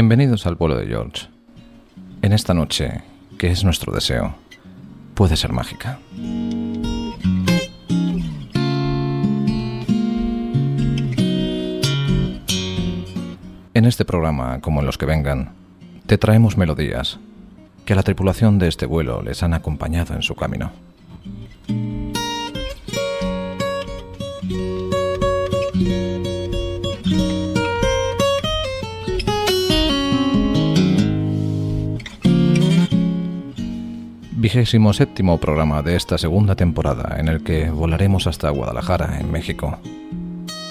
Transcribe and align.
Bienvenidos 0.00 0.46
al 0.46 0.54
vuelo 0.54 0.76
de 0.76 0.86
George. 0.86 1.26
En 2.22 2.32
esta 2.32 2.54
noche, 2.54 3.02
que 3.36 3.48
es 3.48 3.64
nuestro 3.64 3.92
deseo, 3.92 4.36
puede 5.14 5.36
ser 5.36 5.52
mágica. 5.52 5.98
En 13.74 13.84
este 13.84 14.04
programa, 14.04 14.60
como 14.60 14.78
en 14.78 14.86
los 14.86 14.98
que 14.98 15.06
vengan, 15.06 15.54
te 16.06 16.16
traemos 16.16 16.56
melodías 16.56 17.18
que 17.84 17.94
a 17.94 17.96
la 17.96 18.04
tripulación 18.04 18.60
de 18.60 18.68
este 18.68 18.86
vuelo 18.86 19.20
les 19.22 19.42
han 19.42 19.52
acompañado 19.52 20.14
en 20.14 20.22
su 20.22 20.36
camino. 20.36 20.70
Vigésimo 34.40 34.92
séptimo 34.92 35.38
programa 35.38 35.82
de 35.82 35.96
esta 35.96 36.16
segunda 36.16 36.54
temporada 36.54 37.18
en 37.18 37.26
el 37.26 37.42
que 37.42 37.70
volaremos 37.70 38.28
hasta 38.28 38.50
Guadalajara, 38.50 39.18
en 39.18 39.32
México. 39.32 39.80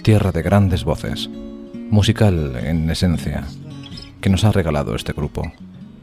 Tierra 0.04 0.32
de 0.32 0.42
grandes 0.42 0.86
voces, 0.86 1.30
musical 1.90 2.56
en 2.64 2.90
esencia, 2.90 3.44
que 4.22 4.30
nos 4.30 4.45
ha 4.45 4.54
regalado 4.54 4.95
este 4.95 5.12
grupo, 5.12 5.52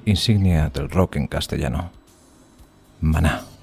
insignia 0.04 0.68
del 0.68 0.90
rock 0.90 1.16
en 1.16 1.26
castellano. 1.26 1.90
Maná. 3.00 3.53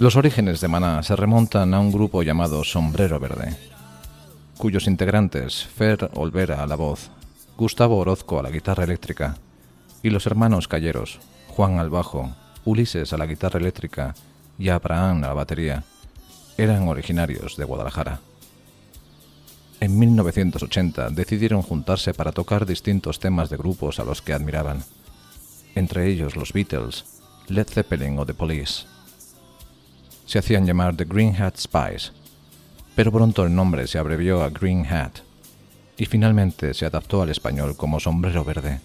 Los 0.00 0.16
orígenes 0.16 0.62
de 0.62 0.68
Maná 0.68 1.02
se 1.02 1.14
remontan 1.14 1.74
a 1.74 1.78
un 1.78 1.92
grupo 1.92 2.22
llamado 2.22 2.64
Sombrero 2.64 3.20
Verde, 3.20 3.54
cuyos 4.56 4.86
integrantes, 4.86 5.66
Fer 5.66 6.10
Olvera 6.14 6.62
a 6.62 6.66
la 6.66 6.74
voz, 6.74 7.10
Gustavo 7.58 7.98
Orozco 7.98 8.38
a 8.38 8.42
la 8.42 8.48
guitarra 8.48 8.84
eléctrica 8.84 9.36
y 10.02 10.08
los 10.08 10.24
hermanos 10.24 10.68
Calleros, 10.68 11.20
Juan 11.48 11.78
al 11.78 11.90
bajo, 11.90 12.34
Ulises 12.64 13.12
a 13.12 13.18
la 13.18 13.26
guitarra 13.26 13.60
eléctrica 13.60 14.14
y 14.58 14.70
Abraham 14.70 15.22
a 15.24 15.26
la 15.26 15.34
batería, 15.34 15.84
eran 16.56 16.88
originarios 16.88 17.58
de 17.58 17.64
Guadalajara. 17.64 18.20
En 19.80 19.98
1980 19.98 21.10
decidieron 21.10 21.60
juntarse 21.60 22.14
para 22.14 22.32
tocar 22.32 22.64
distintos 22.64 23.20
temas 23.20 23.50
de 23.50 23.58
grupos 23.58 24.00
a 24.00 24.04
los 24.04 24.22
que 24.22 24.32
admiraban, 24.32 24.82
entre 25.74 26.06
ellos 26.06 26.36
los 26.36 26.54
Beatles, 26.54 27.04
Led 27.48 27.68
Zeppelin 27.68 28.18
o 28.18 28.24
The 28.24 28.32
Police 28.32 28.89
se 30.30 30.38
hacían 30.38 30.64
llamar 30.64 30.94
The 30.96 31.06
Green 31.06 31.34
Hat 31.42 31.56
Spies, 31.56 32.12
pero 32.94 33.10
pronto 33.10 33.42
el 33.42 33.52
nombre 33.52 33.88
se 33.88 33.98
abrevió 33.98 34.44
a 34.44 34.50
Green 34.50 34.86
Hat 34.86 35.22
y 35.96 36.06
finalmente 36.06 36.72
se 36.72 36.86
adaptó 36.86 37.20
al 37.20 37.30
español 37.30 37.76
como 37.76 37.98
Sombrero 37.98 38.44
Verde, 38.44 38.78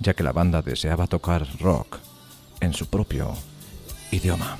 ya 0.00 0.12
que 0.12 0.22
la 0.22 0.32
banda 0.32 0.60
deseaba 0.60 1.06
tocar 1.06 1.46
rock 1.60 1.96
en 2.60 2.74
su 2.74 2.88
propio 2.88 3.32
idioma. 4.10 4.58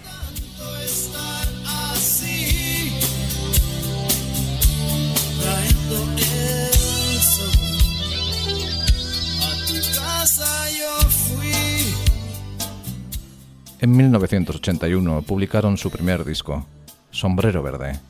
En 13.78 13.94
1981 13.94 15.22
publicaron 15.22 15.76
su 15.76 15.90
primer 15.90 16.24
disco, 16.24 16.66
Sombrero 17.10 17.62
Verde, 17.62 18.00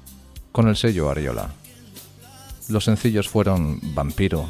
con 0.53 0.69
el 0.69 0.77
sello 0.77 1.11
Ariola. 1.11 1.51
Los 2.69 2.85
sencillos 2.85 3.29
fueron 3.29 3.81
Vampiro, 3.95 4.49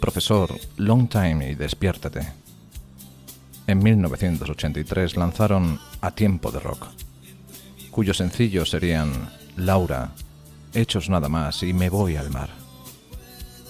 Profesor, 0.00 0.52
Long 0.76 1.08
Time 1.08 1.52
y 1.52 1.54
Despiértate. 1.54 2.32
En 3.68 3.78
1983 3.78 5.16
lanzaron 5.16 5.78
A 6.00 6.10
Tiempo 6.10 6.50
de 6.50 6.58
Rock, 6.58 6.88
cuyos 7.92 8.16
sencillos 8.16 8.70
serían 8.70 9.12
Laura, 9.56 10.10
Hechos 10.74 11.08
Nada 11.08 11.28
Más 11.28 11.62
y 11.62 11.72
Me 11.72 11.88
Voy 11.88 12.16
al 12.16 12.30
Mar. 12.30 12.50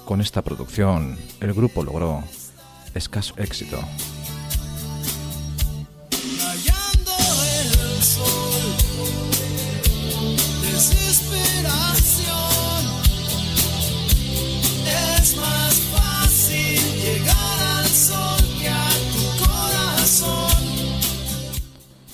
Con 0.06 0.22
esta 0.22 0.40
producción, 0.40 1.18
el 1.40 1.52
grupo 1.52 1.84
logró 1.84 2.24
escaso 2.94 3.34
éxito. 3.36 3.78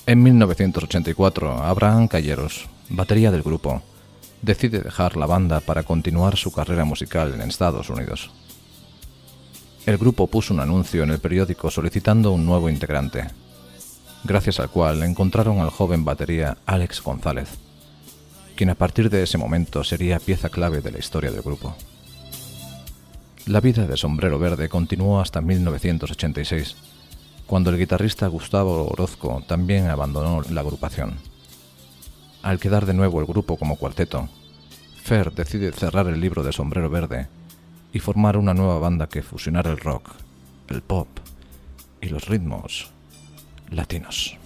En 0.07 0.21
1984, 0.21 1.63
Abraham 1.63 2.07
Calleros, 2.07 2.67
batería 2.89 3.31
del 3.31 3.41
grupo, 3.41 3.81
decide 4.43 4.81
dejar 4.81 5.17
la 5.17 5.25
banda 5.25 5.61
para 5.61 5.81
continuar 5.81 6.37
su 6.37 6.51
carrera 6.51 6.85
musical 6.85 7.33
en 7.33 7.41
Estados 7.41 7.89
Unidos. 7.89 8.29
El 9.87 9.97
grupo 9.97 10.27
puso 10.27 10.53
un 10.53 10.59
anuncio 10.59 11.01
en 11.01 11.09
el 11.09 11.17
periódico 11.17 11.71
solicitando 11.71 12.31
un 12.33 12.45
nuevo 12.45 12.69
integrante, 12.69 13.25
gracias 14.23 14.59
al 14.59 14.69
cual 14.69 15.01
encontraron 15.01 15.57
al 15.57 15.71
joven 15.71 16.05
batería 16.05 16.59
Alex 16.67 17.01
González, 17.01 17.49
quien 18.55 18.69
a 18.69 18.75
partir 18.75 19.09
de 19.09 19.23
ese 19.23 19.39
momento 19.39 19.83
sería 19.83 20.19
pieza 20.19 20.49
clave 20.49 20.81
de 20.81 20.91
la 20.91 20.99
historia 20.99 21.31
del 21.31 21.41
grupo. 21.41 21.75
La 23.47 23.59
vida 23.59 23.87
de 23.87 23.97
Sombrero 23.97 24.37
Verde 24.37 24.69
continuó 24.69 25.19
hasta 25.19 25.41
1986, 25.41 26.75
cuando 27.47 27.69
el 27.69 27.77
guitarrista 27.77 28.27
Gustavo 28.27 28.87
Orozco 28.87 29.43
también 29.47 29.87
abandonó 29.87 30.41
la 30.49 30.61
agrupación. 30.61 31.15
Al 32.41 32.59
quedar 32.59 32.85
de 32.85 32.93
nuevo 32.93 33.19
el 33.19 33.25
grupo 33.25 33.57
como 33.57 33.75
cuarteto, 33.75 34.29
Fer 35.03 35.31
decide 35.31 35.71
cerrar 35.71 36.07
el 36.07 36.19
libro 36.19 36.43
de 36.43 36.51
Sombrero 36.51 36.89
Verde 36.89 37.27
y 37.93 37.99
formar 37.99 38.37
una 38.37 38.53
nueva 38.53 38.79
banda 38.79 39.07
que 39.07 39.21
fusionara 39.21 39.71
el 39.71 39.77
rock, 39.77 40.09
el 40.67 40.81
pop 40.81 41.07
y 42.01 42.09
los 42.09 42.27
ritmos 42.27 42.89
latinos. 43.69 44.37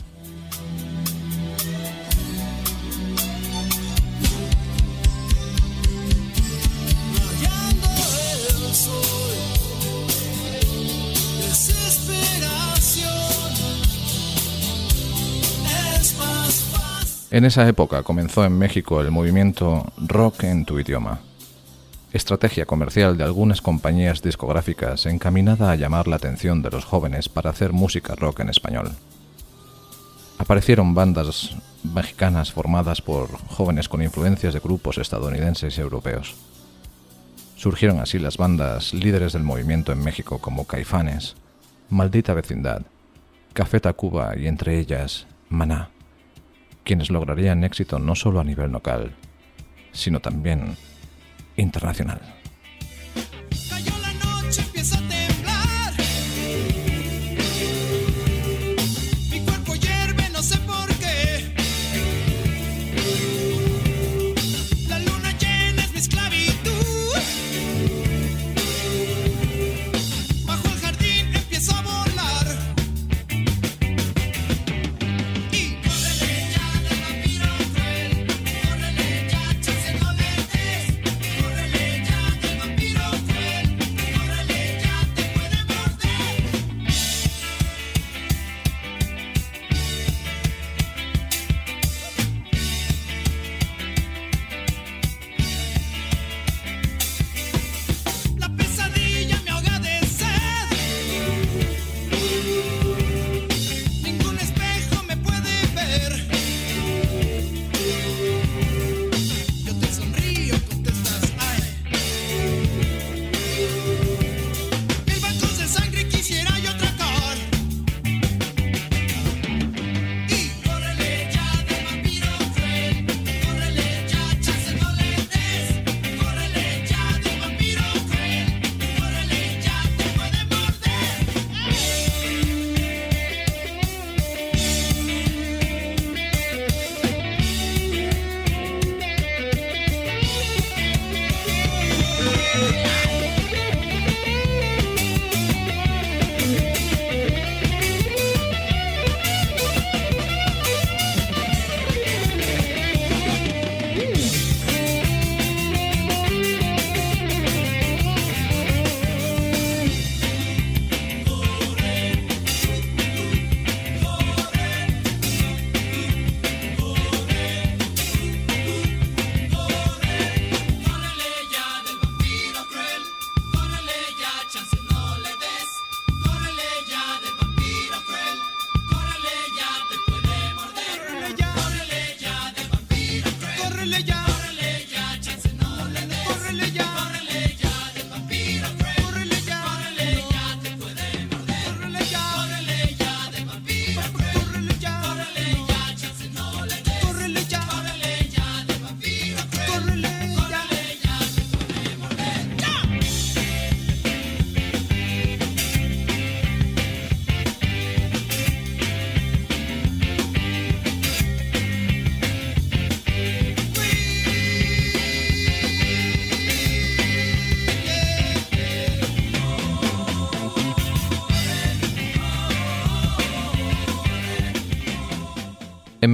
En 17.31 17.45
esa 17.45 17.67
época 17.67 18.01
comenzó 18.01 18.43
en 18.43 18.57
México 18.57 19.01
el 19.01 19.11
movimiento 19.11 19.85
Rock 19.97 20.45
en 20.45 20.65
tu 20.65 20.79
idioma, 20.79 21.19
estrategia 22.11 22.65
comercial 22.65 23.17
de 23.17 23.23
algunas 23.23 23.61
compañías 23.61 24.23
discográficas 24.23 25.05
encaminada 25.05 25.69
a 25.69 25.75
llamar 25.75 26.07
la 26.07 26.15
atención 26.15 26.63
de 26.63 26.71
los 26.71 26.85
jóvenes 26.85 27.29
para 27.29 27.51
hacer 27.51 27.71
música 27.71 28.15
rock 28.15 28.39
en 28.39 28.49
español. 28.49 28.93
Aparecieron 30.39 30.95
bandas 30.95 31.55
mexicanas 31.83 32.51
formadas 32.51 32.99
por 32.99 33.29
jóvenes 33.47 33.89
con 33.89 34.01
influencias 34.01 34.55
de 34.55 34.59
grupos 34.59 34.97
estadounidenses 34.97 35.77
y 35.77 35.81
europeos. 35.81 36.33
Surgieron 37.57 37.99
así 37.99 38.17
las 38.17 38.37
bandas 38.37 38.91
líderes 38.91 39.33
del 39.33 39.43
movimiento 39.43 39.91
en 39.91 40.03
México 40.03 40.39
como 40.39 40.65
Caifanes, 40.65 41.35
Maldita 41.91 42.33
Vecindad, 42.33 42.81
Café 43.53 43.79
Tacuba 43.79 44.35
y 44.35 44.47
entre 44.47 44.79
ellas 44.79 45.27
Maná 45.49 45.91
quienes 46.83 47.09
lograrían 47.09 47.63
éxito 47.63 47.99
no 47.99 48.15
solo 48.15 48.39
a 48.39 48.43
nivel 48.43 48.71
local, 48.71 49.15
sino 49.91 50.19
también 50.19 50.77
internacional. 51.55 52.38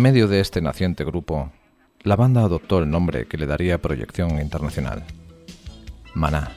Medio 0.05 0.27
de 0.27 0.39
este 0.39 0.61
naciente 0.61 1.03
grupo, 1.03 1.51
la 2.03 2.15
banda 2.15 2.41
adoptó 2.41 2.77
el 2.77 2.87
nombre 2.87 3.25
que 3.25 3.39
le 3.39 3.47
daría 3.47 3.81
proyección 3.81 4.39
internacional. 4.39 5.03
Maná. 6.13 6.51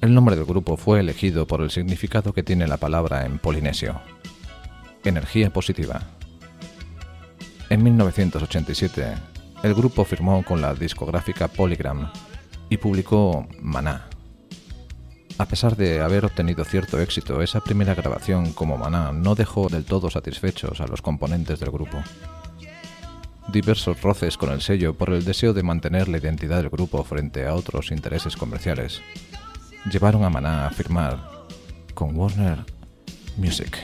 El 0.00 0.14
nombre 0.14 0.34
del 0.34 0.46
grupo 0.46 0.78
fue 0.78 1.00
elegido 1.00 1.46
por 1.46 1.60
el 1.60 1.70
significado 1.70 2.32
que 2.32 2.42
tiene 2.42 2.66
la 2.66 2.78
palabra 2.78 3.26
en 3.26 3.38
polinesio. 3.38 4.00
Energía 5.04 5.52
positiva. 5.52 6.00
En 7.68 7.82
1987, 7.82 9.12
el 9.62 9.74
grupo 9.74 10.06
firmó 10.06 10.42
con 10.42 10.62
la 10.62 10.72
discográfica 10.72 11.48
Polygram 11.48 12.10
y 12.70 12.78
publicó 12.78 13.46
Maná. 13.60 14.08
A 15.36 15.44
pesar 15.44 15.76
de 15.76 16.00
haber 16.00 16.24
obtenido 16.24 16.64
cierto 16.64 16.98
éxito, 16.98 17.42
esa 17.42 17.60
primera 17.60 17.94
grabación 17.94 18.54
como 18.54 18.78
Maná 18.78 19.12
no 19.12 19.34
dejó 19.34 19.68
del 19.68 19.84
todo 19.84 20.08
satisfechos 20.08 20.80
a 20.80 20.86
los 20.86 21.02
componentes 21.02 21.60
del 21.60 21.70
grupo. 21.70 22.02
Diversos 23.48 24.02
roces 24.02 24.36
con 24.36 24.52
el 24.52 24.60
sello 24.60 24.94
por 24.94 25.10
el 25.10 25.24
deseo 25.24 25.54
de 25.54 25.62
mantener 25.62 26.08
la 26.08 26.18
identidad 26.18 26.58
del 26.58 26.68
grupo 26.68 27.02
frente 27.02 27.46
a 27.46 27.54
otros 27.54 27.90
intereses 27.90 28.36
comerciales 28.36 29.00
llevaron 29.90 30.24
a 30.24 30.30
Maná 30.30 30.66
a 30.66 30.70
firmar 30.70 31.18
con 31.94 32.16
Warner 32.16 32.58
Music. 33.36 33.78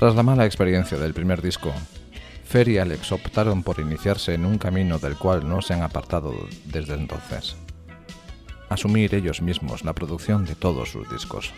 Tras 0.00 0.14
la 0.14 0.22
mala 0.22 0.46
experiencia 0.46 0.96
del 0.96 1.12
primer 1.12 1.42
disco, 1.42 1.74
Fer 2.46 2.66
y 2.70 2.78
Alex 2.78 3.12
optaron 3.12 3.62
por 3.62 3.80
iniciarse 3.80 4.32
en 4.32 4.46
un 4.46 4.56
camino 4.56 4.98
del 4.98 5.14
cual 5.14 5.46
no 5.46 5.60
se 5.60 5.74
han 5.74 5.82
apartado 5.82 6.32
desde 6.64 6.94
entonces. 6.94 7.54
Asumir 8.70 9.14
ellos 9.14 9.42
mismos 9.42 9.84
la 9.84 9.92
producción 9.92 10.46
de 10.46 10.54
todos 10.54 10.88
sus 10.88 11.06
discos. 11.10 11.52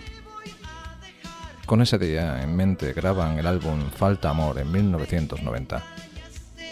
Con 1.67 1.83
ese 1.83 1.99
día 1.99 2.43
en 2.43 2.57
mente 2.57 2.93
graban 2.95 3.39
el 3.39 3.47
álbum 3.47 3.79
Falta 3.91 4.31
Amor 4.31 4.59
en 4.59 4.73
1990, 4.73 5.81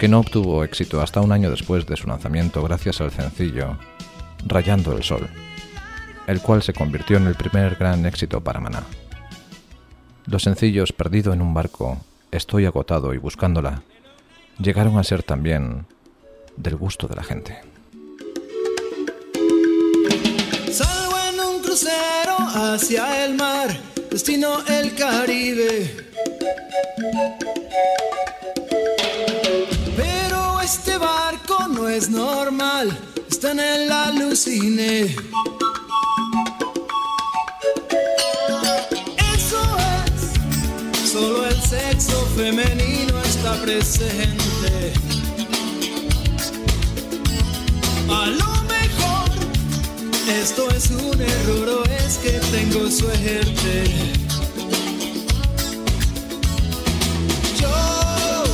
que 0.00 0.09
no 0.09 0.19
obtuvo 0.19 0.65
éxito 0.65 1.00
hasta 1.00 1.21
un 1.21 1.31
año 1.31 1.53
después 1.53 1.87
de 1.87 1.97
su 1.97 2.09
lanzamiento 2.09 2.65
gracias 2.65 3.00
al 3.00 3.12
sencillo 3.12 3.79
Rayando 4.45 4.97
el 4.97 5.05
Sol, 5.05 5.29
el 6.27 6.43
cual 6.43 6.65
se 6.65 6.73
convirtió 6.73 7.19
en 7.19 7.29
el 7.29 7.37
primer 7.37 7.77
gran 7.77 8.05
éxito 8.07 8.41
para 8.41 8.59
Maná. 8.59 8.83
Los 10.30 10.44
sencillos 10.44 10.92
Perdido 10.92 11.32
en 11.32 11.42
un 11.42 11.52
barco, 11.54 11.99
Estoy 12.30 12.64
agotado 12.64 13.12
y 13.14 13.18
buscándola 13.18 13.82
llegaron 14.60 14.96
a 14.96 15.02
ser 15.02 15.25
también 15.25 15.87
del 16.56 16.76
gusto 16.76 17.08
de 17.08 17.16
la 17.16 17.25
gente. 17.25 17.58
Salgo 20.70 21.16
en 21.32 21.40
un 21.40 21.62
crucero 21.62 22.37
hacia 22.38 23.25
el 23.25 23.34
mar, 23.34 23.76
destino 24.10 24.64
el 24.68 24.94
Caribe. 24.94 25.96
Pero 29.96 30.60
este 30.60 30.96
barco 30.96 31.66
no 31.66 31.88
es 31.88 32.08
normal, 32.08 32.96
está 33.28 33.50
en 33.50 33.60
el 33.60 33.90
alucine. 33.90 35.16
Sexo 42.00 42.26
femenino 42.35 43.21
está 43.23 43.54
presente. 43.61 44.92
A 48.09 48.26
lo 48.26 48.52
mejor 48.75 49.28
esto 50.42 50.71
es 50.71 50.90
un 50.90 51.21
error 51.21 51.69
o 51.69 51.85
es 51.85 52.19
que 52.19 52.33
tengo 52.52 52.90
suerte. 52.90 53.85
Yo 57.61 58.45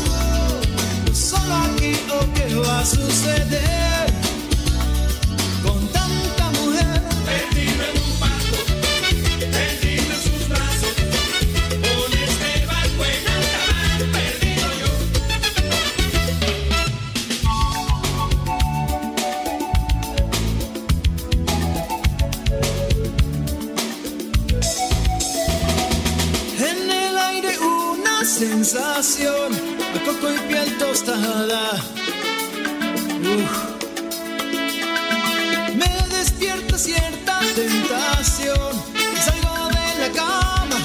solo 1.14 1.54
aquí 1.54 1.94
o 2.10 2.34
qué 2.34 2.54
va 2.56 2.80
a 2.80 2.86
suceder. 2.86 3.85
Coco 30.26 30.32
y 30.32 30.38
piel 30.48 30.78
tostada. 30.78 31.70
Me 35.74 36.16
despierta 36.16 36.78
cierta 36.78 37.40
tentación, 37.54 38.72
salgo 39.24 39.68
de 39.68 39.88
la 40.00 40.10
cama. 40.14 40.78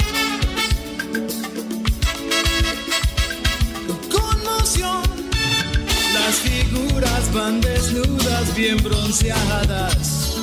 Conmoción, 4.11 5.01
las 6.13 6.35
figuras 6.35 7.33
van 7.33 7.61
desnudas, 7.61 8.55
bien 8.55 8.77
bronceadas. 8.83 10.37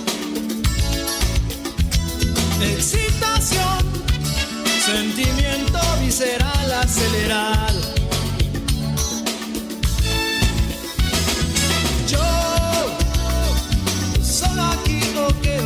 Excitación, 2.60 3.78
sentimiento 4.84 5.78
visceral 6.00 6.72
acelerado. 6.72 7.97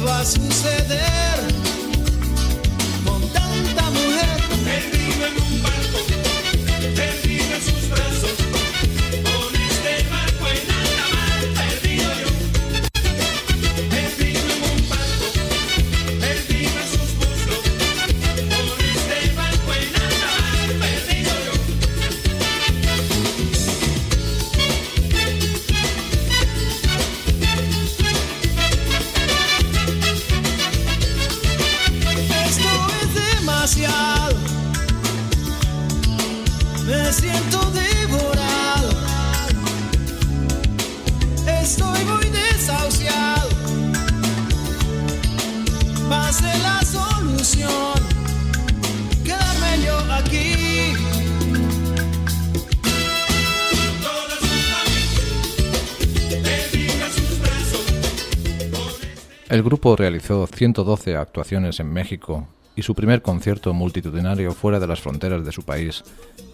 Va 0.05 0.21
a 0.21 0.25
suceder 0.25 1.39
con 3.05 3.21
tanta 3.33 3.91
mujer. 3.91 4.41
Perdido 4.65 5.27
en 5.27 5.37
un 5.43 5.63
grupo 59.83 59.97
realizó 59.97 60.47
112 60.47 61.17
actuaciones 61.17 61.81
en 61.81 61.93
México 61.93 62.47
y 62.77 62.83
su 62.83 62.95
primer 62.95 63.21
concierto 63.21 63.75
multitudinario 63.75 64.53
fuera 64.53 64.79
de 64.79 64.87
las 64.87 65.01
fronteras 65.01 65.45
de 65.45 65.51
su 65.51 65.65
país, 65.65 66.05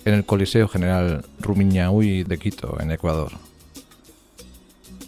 en 0.07 0.15
el 0.15 0.25
Coliseo 0.25 0.67
General 0.67 1.23
Rumiñahui 1.39 2.25
de 2.25 2.39
Quito, 2.39 2.79
en 2.81 2.91
Ecuador. 2.91 3.33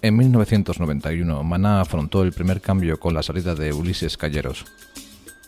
En 0.02 0.18
1991, 0.18 1.42
Maná 1.42 1.80
afrontó 1.80 2.22
el 2.22 2.34
primer 2.34 2.60
cambio 2.60 3.00
con 3.00 3.14
la 3.14 3.22
salida 3.22 3.54
de 3.54 3.72
Ulises 3.72 4.18
Calleros, 4.18 4.66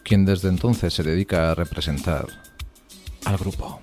quien 0.02 0.24
desde 0.24 0.48
entonces 0.48 0.94
se 0.94 1.02
dedica 1.02 1.50
a 1.50 1.54
representar 1.54 2.24
al 3.26 3.36
grupo. 3.36 3.80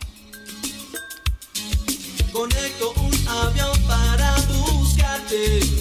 Conecto 2.34 2.94
un 2.98 3.28
avión 3.28 3.84
para 3.88 4.36
buscarte. 4.48 5.79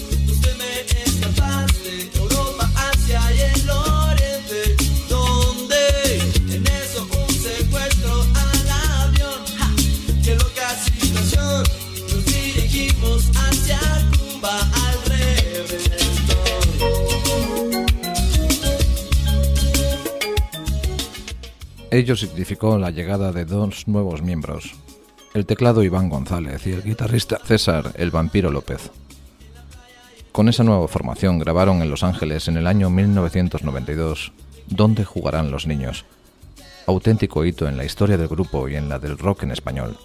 Ello 21.91 22.15
significó 22.15 22.77
la 22.77 22.91
llegada 22.91 23.31
de 23.31 23.45
dos 23.45 23.87
nuevos 23.87 24.21
miembros, 24.21 24.75
el 25.33 25.45
teclado 25.45 25.83
Iván 25.83 26.09
González 26.09 26.65
y 26.67 26.71
el 26.71 26.83
guitarrista 26.83 27.39
César 27.43 27.93
el 27.95 28.11
Vampiro 28.11 28.51
López. 28.51 28.91
Con 30.31 30.49
esa 30.49 30.63
nueva 30.63 30.87
formación 30.87 31.39
grabaron 31.39 31.81
en 31.81 31.89
Los 31.89 32.03
Ángeles 32.03 32.47
en 32.47 32.57
el 32.57 32.67
año 32.67 32.89
1992 32.89 34.31
¿Dónde 34.69 35.03
jugarán 35.03 35.49
los 35.49 35.65
niños? 35.65 36.05
Auténtico 36.85 37.43
hito 37.43 37.67
en 37.67 37.75
la 37.75 37.85
historia 37.85 38.17
del 38.17 38.27
grupo 38.27 38.69
y 38.69 38.75
en 38.75 38.87
la 38.87 38.99
del 38.99 39.17
rock 39.17 39.43
en 39.43 39.51
español, 39.51 39.97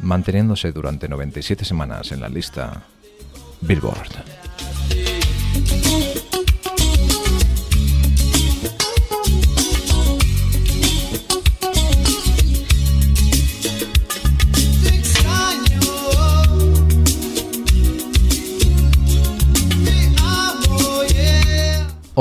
manteniéndose 0.00 0.72
durante 0.72 1.08
97 1.08 1.66
semanas 1.66 2.12
en 2.12 2.20
la 2.20 2.30
lista 2.30 2.84
Billboard. 3.60 4.24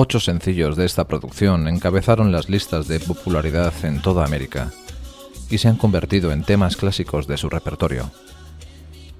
Ocho 0.02 0.22
sencillos 0.22 0.78
de 0.78 0.86
esta 0.86 1.10
producción 1.10 1.68
encabezaron 1.68 2.32
las 2.32 2.48
listas 2.48 2.88
de 2.88 3.02
popularidad 3.02 3.74
en 3.84 4.02
toda 4.02 4.24
América 4.24 4.72
y 5.50 5.58
se 5.58 5.68
han 5.68 5.76
convertido 5.76 6.32
en 6.32 6.46
temas 6.46 6.78
clásicos 6.78 7.28
de 7.28 7.36
su 7.36 7.50
repertorio. 7.50 8.10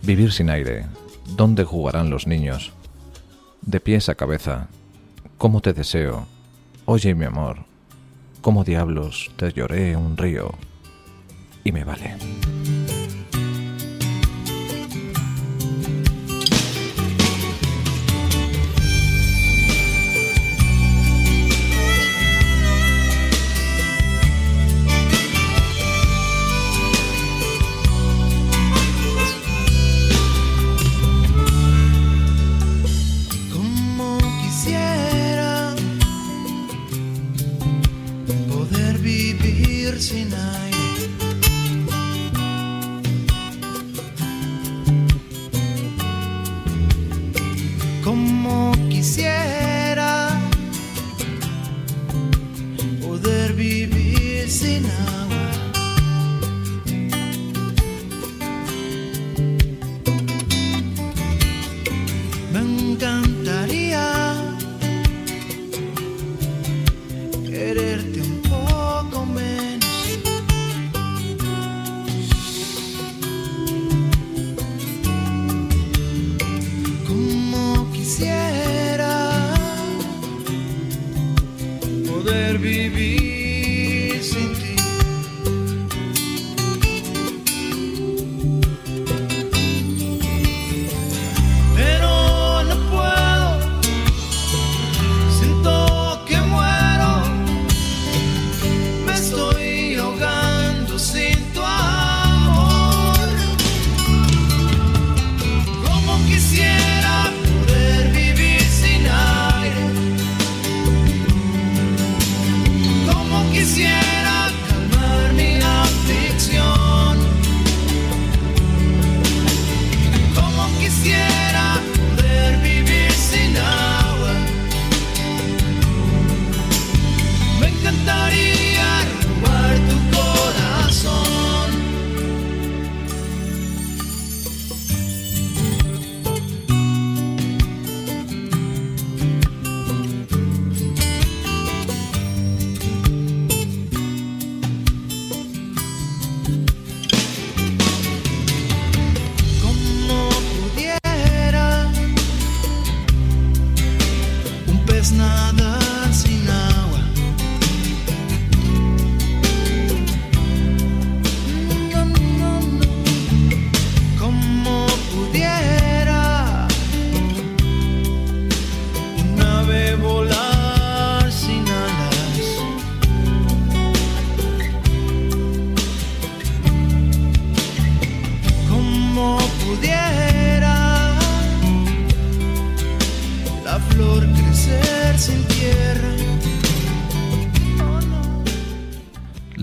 Vivir 0.04 0.32
sin 0.32 0.50
aire, 0.50 0.86
¿dónde 1.36 1.66
jugarán 1.66 2.10
los 2.10 2.28
niños? 2.28 2.72
De 3.62 3.82
pies 3.82 4.08
a 4.08 4.16
cabeza, 4.16 4.70
¿cómo 5.38 5.60
te 5.60 5.74
deseo? 5.74 6.28
Oye 6.86 7.14
mi 7.14 7.26
amor, 7.26 7.66
¿cómo 8.40 8.64
diablos 8.64 9.32
te 9.36 9.52
lloré 9.52 9.98
un 9.98 10.16
río? 10.16 10.54
Y 11.66 11.74
me 11.74 11.84
vale. 11.84 12.16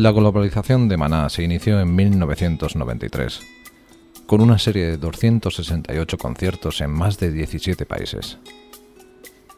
La 0.07 0.13
globalización 0.13 0.87
de 0.87 0.97
Maná 0.97 1.29
se 1.29 1.43
inició 1.43 1.81
en 1.81 1.93
1993, 1.97 3.41
con 4.29 4.41
una 4.41 4.57
serie 4.57 4.87
de 4.87 4.99
268 4.99 6.17
conciertos 6.17 6.81
en 6.81 6.93
más 6.93 7.19
de 7.19 7.33
17 7.33 7.85
países. 7.87 8.39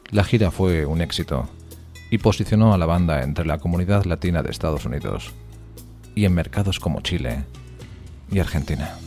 La 0.09 0.23
gira 0.23 0.49
fue 0.49 0.87
un 0.87 1.01
éxito 1.01 1.47
y 2.09 2.17
posicionó 2.17 2.73
a 2.73 2.79
la 2.79 2.87
banda 2.87 3.21
entre 3.21 3.45
la 3.45 3.59
comunidad 3.59 4.05
latina 4.05 4.41
de 4.41 4.49
Estados 4.49 4.85
Unidos 4.87 5.35
y 6.15 6.25
en 6.25 6.33
mercados 6.33 6.79
como 6.79 7.01
Chile 7.01 7.43
y 8.31 8.39
Argentina. 8.39 8.97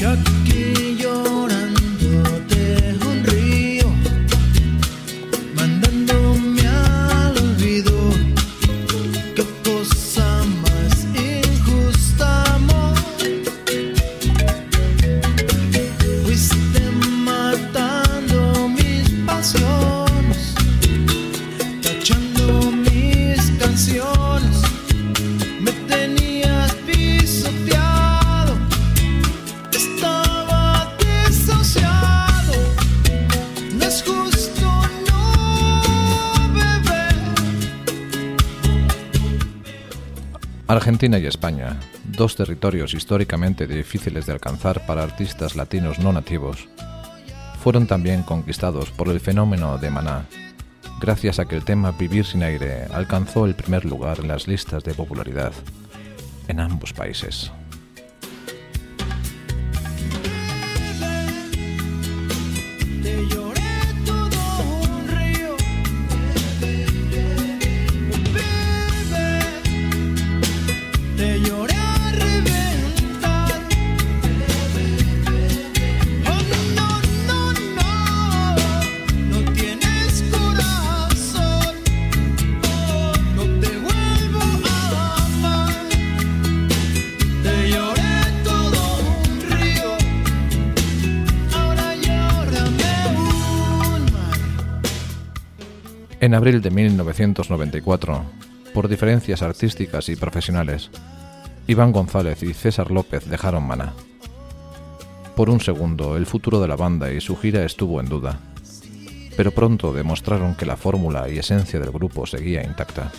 Ya 0.00 0.16
Argentina 40.70 41.18
y 41.18 41.26
España, 41.26 41.80
dos 42.04 42.36
territorios 42.36 42.94
históricamente 42.94 43.66
difíciles 43.66 44.26
de 44.26 44.32
alcanzar 44.32 44.86
para 44.86 45.02
artistas 45.02 45.56
latinos 45.56 45.98
no 45.98 46.12
nativos, 46.12 46.68
fueron 47.60 47.88
también 47.88 48.22
conquistados 48.22 48.92
por 48.92 49.08
el 49.08 49.18
fenómeno 49.18 49.78
de 49.78 49.90
Maná, 49.90 50.26
gracias 51.00 51.40
a 51.40 51.46
que 51.46 51.56
el 51.56 51.64
tema 51.64 51.90
Vivir 51.90 52.24
sin 52.24 52.44
aire 52.44 52.84
alcanzó 52.92 53.46
el 53.46 53.56
primer 53.56 53.84
lugar 53.84 54.20
en 54.20 54.28
las 54.28 54.46
listas 54.46 54.84
de 54.84 54.94
popularidad 54.94 55.52
en 56.46 56.60
ambos 56.60 56.92
países. 56.92 57.50
En 96.20 96.34
abril 96.34 96.60
de 96.60 96.70
1994, 96.70 98.22
por 98.74 98.88
diferencias 98.88 99.40
artísticas 99.40 100.10
y 100.10 100.16
profesionales, 100.16 100.90
Iván 101.66 101.92
González 101.92 102.42
y 102.42 102.52
César 102.52 102.90
López 102.90 103.24
dejaron 103.24 103.66
Maná. 103.66 103.94
Por 105.34 105.48
un 105.48 105.60
segundo, 105.60 106.18
el 106.18 106.26
futuro 106.26 106.60
de 106.60 106.68
la 106.68 106.76
banda 106.76 107.10
y 107.10 107.22
su 107.22 107.36
gira 107.36 107.64
estuvo 107.64 108.00
en 108.00 108.10
duda, 108.10 108.38
pero 109.34 109.52
pronto 109.52 109.94
demostraron 109.94 110.54
que 110.56 110.66
la 110.66 110.76
fórmula 110.76 111.26
y 111.30 111.38
esencia 111.38 111.80
del 111.80 111.90
grupo 111.90 112.26
seguía 112.26 112.64
intacta. 112.64 113.10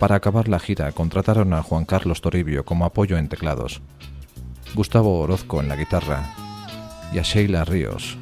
Para 0.00 0.16
acabar 0.16 0.48
la 0.48 0.58
gira 0.58 0.90
contrataron 0.90 1.52
a 1.52 1.62
Juan 1.62 1.84
Carlos 1.84 2.20
Toribio 2.20 2.64
como 2.64 2.84
apoyo 2.84 3.16
en 3.16 3.28
teclados, 3.28 3.80
Gustavo 4.74 5.20
Orozco 5.20 5.60
en 5.60 5.68
la 5.68 5.76
guitarra 5.76 6.34
y 7.12 7.18
a 7.18 7.22
Sheila 7.22 7.64
Ríos 7.64 8.18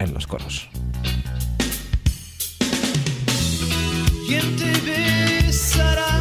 en 0.00 0.12
los 0.12 0.26
coros. 0.26 0.68
¿Quién 4.28 4.56
te 4.56 4.70
besará 4.82 6.20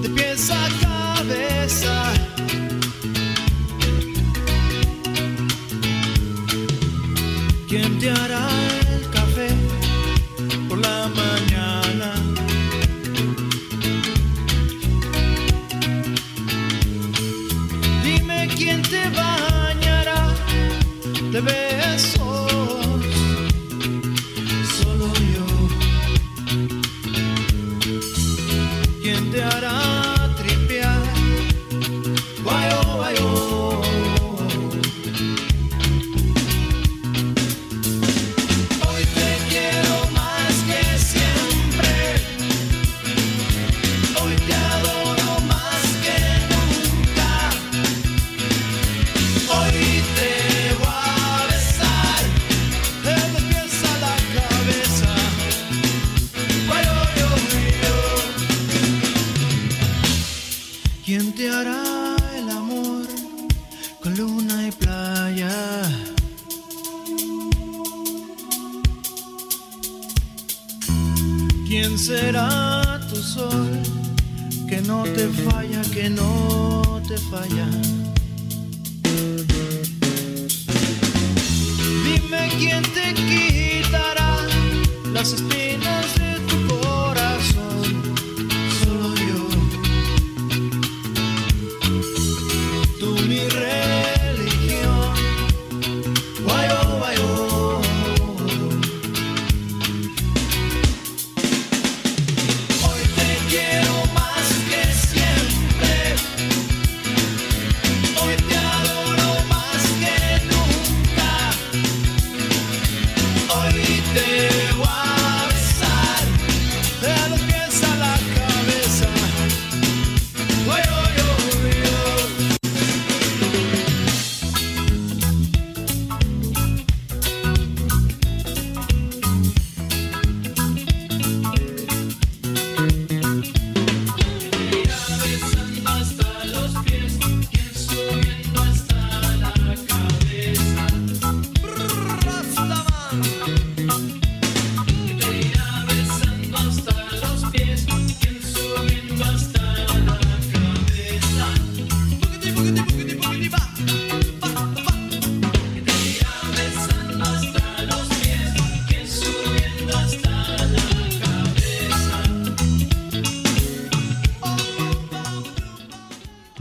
de 0.00 0.08
pies 0.08 0.50
a 0.50 0.66
cabeza? 0.80 2.14
¿Quién 7.68 7.98
te 7.98 8.08
hará 8.08 8.48
el 8.96 9.10
café 9.10 9.48
por 10.66 10.78
la 10.78 11.10
mañana? 11.20 12.14
Dime 18.02 18.48
quién 18.56 18.80
te 18.80 19.02
bañará 19.10 20.32
de 21.32 21.40
besos. 21.42 22.33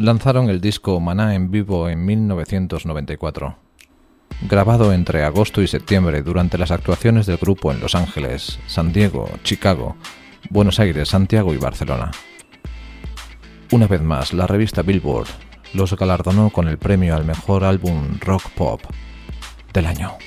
Lanzaron 0.04 0.50
el 0.50 0.60
disco 0.60 1.00
Maná 1.00 1.34
en 1.34 1.50
vivo 1.50 1.88
en 1.88 2.06
1994. 2.06 3.56
Grabado 4.42 4.92
entre 4.92 5.24
agosto 5.24 5.62
y 5.62 5.68
septiembre 5.68 6.22
durante 6.24 6.58
las 6.58 6.72
actuaciones 6.72 7.26
del 7.26 7.38
grupo 7.38 7.72
en 7.72 7.80
Los 7.80 7.96
Ángeles, 7.96 8.60
San 8.68 8.92
Diego, 8.92 9.30
Chicago, 9.44 9.96
Buenos 10.50 10.82
Aires, 10.82 11.08
Santiago 11.08 11.54
y 11.54 11.58
Barcelona. 11.58 12.12
Una 13.72 13.88
vez 13.88 14.02
más, 14.02 14.34
la 14.34 14.46
revista 14.46 14.82
Billboard 14.82 15.28
los 15.74 15.96
galardonó 15.96 16.50
con 16.50 16.68
el 16.68 16.78
premio 16.78 17.16
al 17.16 17.24
mejor 17.24 17.64
álbum 17.64 18.20
rock 18.20 18.50
pop 18.50 18.82
del 19.72 19.86
año. 19.86 20.18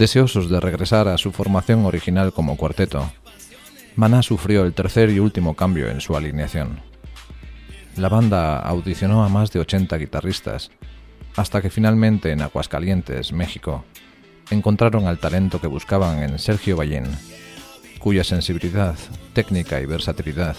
Deseosos 0.00 0.48
de 0.48 0.60
regresar 0.60 1.08
a 1.08 1.18
su 1.18 1.30
formación 1.30 1.84
original 1.84 2.32
como 2.32 2.56
cuarteto, 2.56 3.12
Maná 3.96 4.22
sufrió 4.22 4.64
el 4.64 4.72
tercer 4.72 5.10
y 5.10 5.18
último 5.18 5.54
cambio 5.54 5.90
en 5.90 6.00
su 6.00 6.16
alineación. 6.16 6.80
La 7.98 8.08
banda 8.08 8.60
audicionó 8.60 9.22
a 9.22 9.28
más 9.28 9.52
de 9.52 9.60
80 9.60 9.98
guitarristas, 9.98 10.70
hasta 11.36 11.60
que 11.60 11.68
finalmente 11.68 12.32
en 12.32 12.40
Aguascalientes, 12.40 13.34
México, 13.34 13.84
encontraron 14.50 15.06
al 15.06 15.18
talento 15.18 15.60
que 15.60 15.66
buscaban 15.66 16.22
en 16.22 16.38
Sergio 16.38 16.78
Ballín, 16.78 17.04
cuya 17.98 18.24
sensibilidad, 18.24 18.96
técnica 19.34 19.82
y 19.82 19.84
versatilidad 19.84 20.56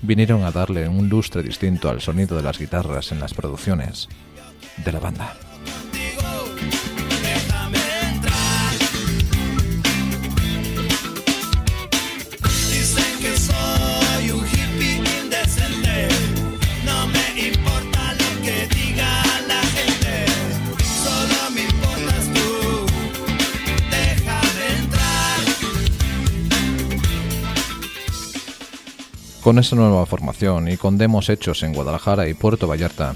vinieron 0.00 0.44
a 0.44 0.50
darle 0.50 0.88
un 0.88 1.10
lustre 1.10 1.42
distinto 1.42 1.90
al 1.90 2.00
sonido 2.00 2.38
de 2.38 2.42
las 2.42 2.58
guitarras 2.58 3.12
en 3.12 3.20
las 3.20 3.34
producciones 3.34 4.08
de 4.82 4.92
la 4.92 4.98
banda. 4.98 5.36
Con 29.42 29.58
esa 29.58 29.74
nueva 29.76 30.06
formación 30.06 30.68
y 30.68 30.76
con 30.76 30.98
demos 30.98 31.28
hechos 31.28 31.62
en 31.62 31.74
Guadalajara 31.74 32.28
y 32.28 32.34
Puerto 32.34 32.68
Vallarta, 32.68 33.14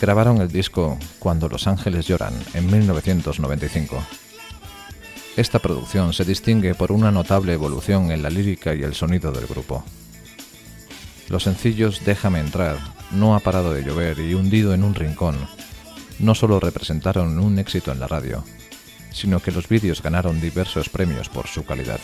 grabaron 0.00 0.40
el 0.40 0.48
disco 0.48 0.98
Cuando 1.18 1.48
los 1.48 1.66
ángeles 1.66 2.06
lloran 2.06 2.34
en 2.54 2.70
1995. 2.70 4.04
Esta 5.36 5.58
producción 5.58 6.12
se 6.12 6.24
distingue 6.24 6.74
por 6.74 6.92
una 6.92 7.10
notable 7.10 7.54
evolución 7.54 8.10
en 8.10 8.22
la 8.22 8.30
lírica 8.30 8.74
y 8.74 8.82
el 8.82 8.94
sonido 8.94 9.32
del 9.32 9.46
grupo. 9.46 9.84
Los 11.28 11.44
sencillos 11.44 12.04
Déjame 12.04 12.40
entrar, 12.40 12.78
No 13.10 13.34
ha 13.34 13.40
parado 13.40 13.72
de 13.72 13.82
llover 13.82 14.18
y 14.20 14.34
Hundido 14.34 14.74
en 14.74 14.84
un 14.84 14.94
rincón 14.94 15.36
no 16.18 16.34
solo 16.34 16.60
representaron 16.60 17.38
un 17.38 17.58
éxito 17.58 17.92
en 17.92 18.00
la 18.00 18.08
radio, 18.08 18.44
sino 19.12 19.40
que 19.40 19.52
los 19.52 19.68
vídeos 19.68 20.02
ganaron 20.02 20.40
diversos 20.40 20.88
premios 20.88 21.28
por 21.28 21.46
su 21.46 21.64
calidad. 21.64 22.00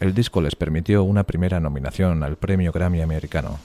El 0.00 0.14
disco 0.14 0.40
les 0.40 0.54
permitió 0.54 1.02
una 1.02 1.24
primera 1.24 1.58
nominación 1.58 2.22
al 2.22 2.36
premio 2.36 2.70
Grammy 2.70 3.02
americano, 3.02 3.58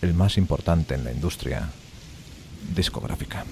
el 0.00 0.14
más 0.14 0.38
importante 0.38 0.94
en 0.94 1.02
la 1.02 1.10
industria 1.10 1.68
discográfica. 2.76 3.44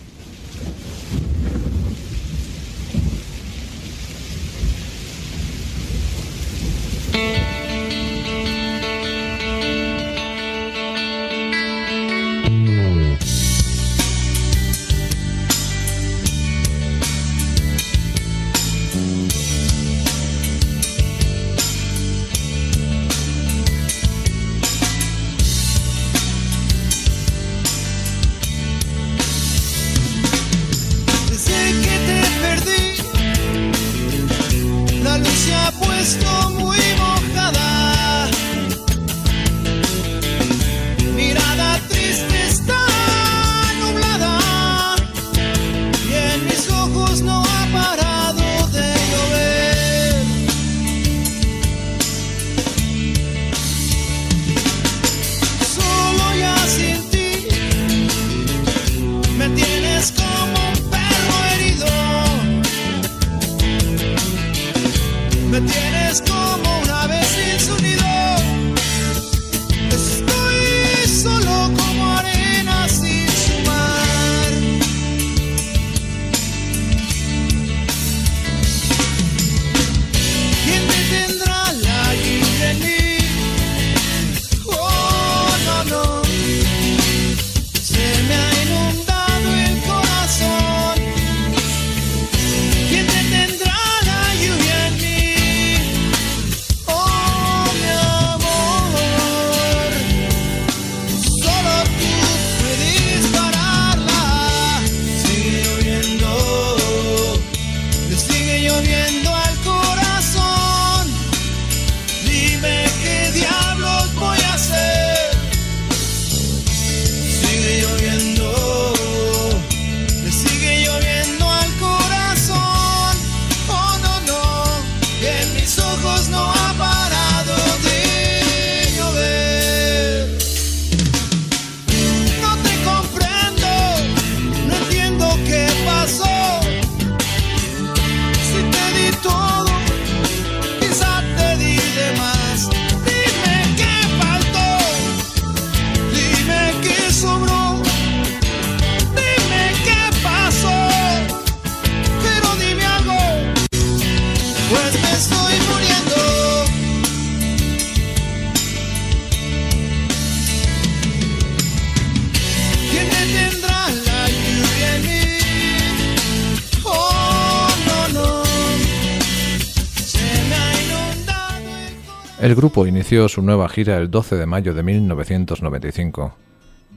El 172.41 172.55
grupo 172.55 172.87
inició 172.87 173.29
su 173.29 173.43
nueva 173.43 173.69
gira 173.69 173.99
el 173.99 174.11
12 174.11 174.37
de 174.37 174.47
mayo 174.47 174.73
de 174.73 174.83
1995, 174.83 176.35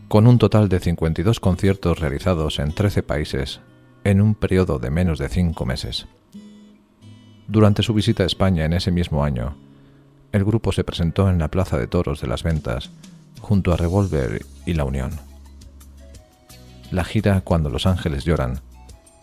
con 0.08 0.26
un 0.26 0.38
total 0.38 0.70
de 0.70 0.80
52 0.80 1.42
conciertos 1.42 2.00
realizados 2.00 2.60
en 2.60 2.72
13 2.72 3.04
países 3.04 3.60
en 4.06 4.22
un 4.22 4.36
periodo 4.36 4.80
de 4.80 4.90
menos 4.90 5.20
de 5.20 5.28
5 5.28 5.66
meses. 5.66 6.08
Durante 7.50 7.84
su 7.84 7.94
visita 7.94 8.24
a 8.24 8.26
España 8.26 8.64
en 8.64 8.72
ese 8.72 8.92
mismo 8.92 9.26
año, 9.26 9.58
el 10.32 10.46
grupo 10.46 10.72
se 10.72 10.86
presentó 10.86 11.30
en 11.30 11.40
la 11.40 11.50
Plaza 11.50 11.78
de 11.78 11.88
Toros 11.88 12.22
de 12.22 12.28
las 12.28 12.44
Ventas, 12.44 12.92
junto 13.42 13.74
a 13.74 13.78
Revolver 13.78 14.46
y 14.66 14.76
La 14.76 14.86
Unión. 14.86 15.12
La 16.90 17.04
gira 17.04 17.42
Cuando 17.42 17.70
los 17.70 17.86
Ángeles 17.86 18.24
lloran 18.24 18.62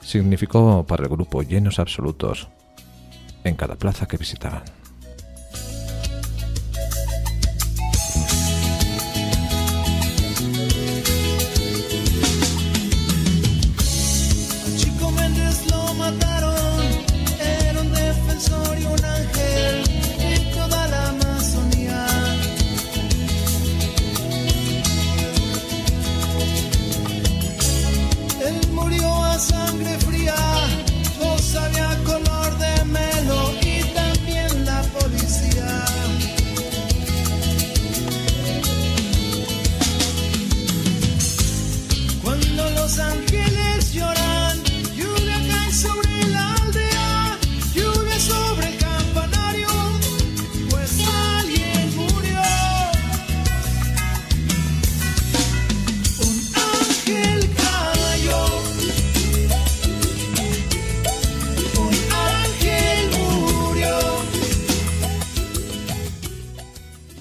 significó 0.03 0.85
para 0.87 1.05
el 1.05 1.09
grupo 1.09 1.43
llenos 1.43 1.79
absolutos 1.79 2.49
en 3.43 3.55
cada 3.55 3.77
plaza 3.77 4.07
que 4.07 4.19
visitaban. 4.19 4.80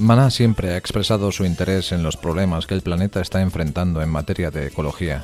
Maná 0.09 0.31
siempre 0.31 0.71
ha 0.71 0.77
expresado 0.77 1.31
su 1.31 1.45
interés 1.45 1.91
en 1.91 2.01
los 2.01 2.17
problemas 2.17 2.65
que 2.65 2.73
el 2.73 2.81
planeta 2.81 3.21
está 3.21 3.43
enfrentando 3.43 4.01
en 4.01 4.09
materia 4.09 4.49
de 4.49 4.65
ecología, 4.65 5.23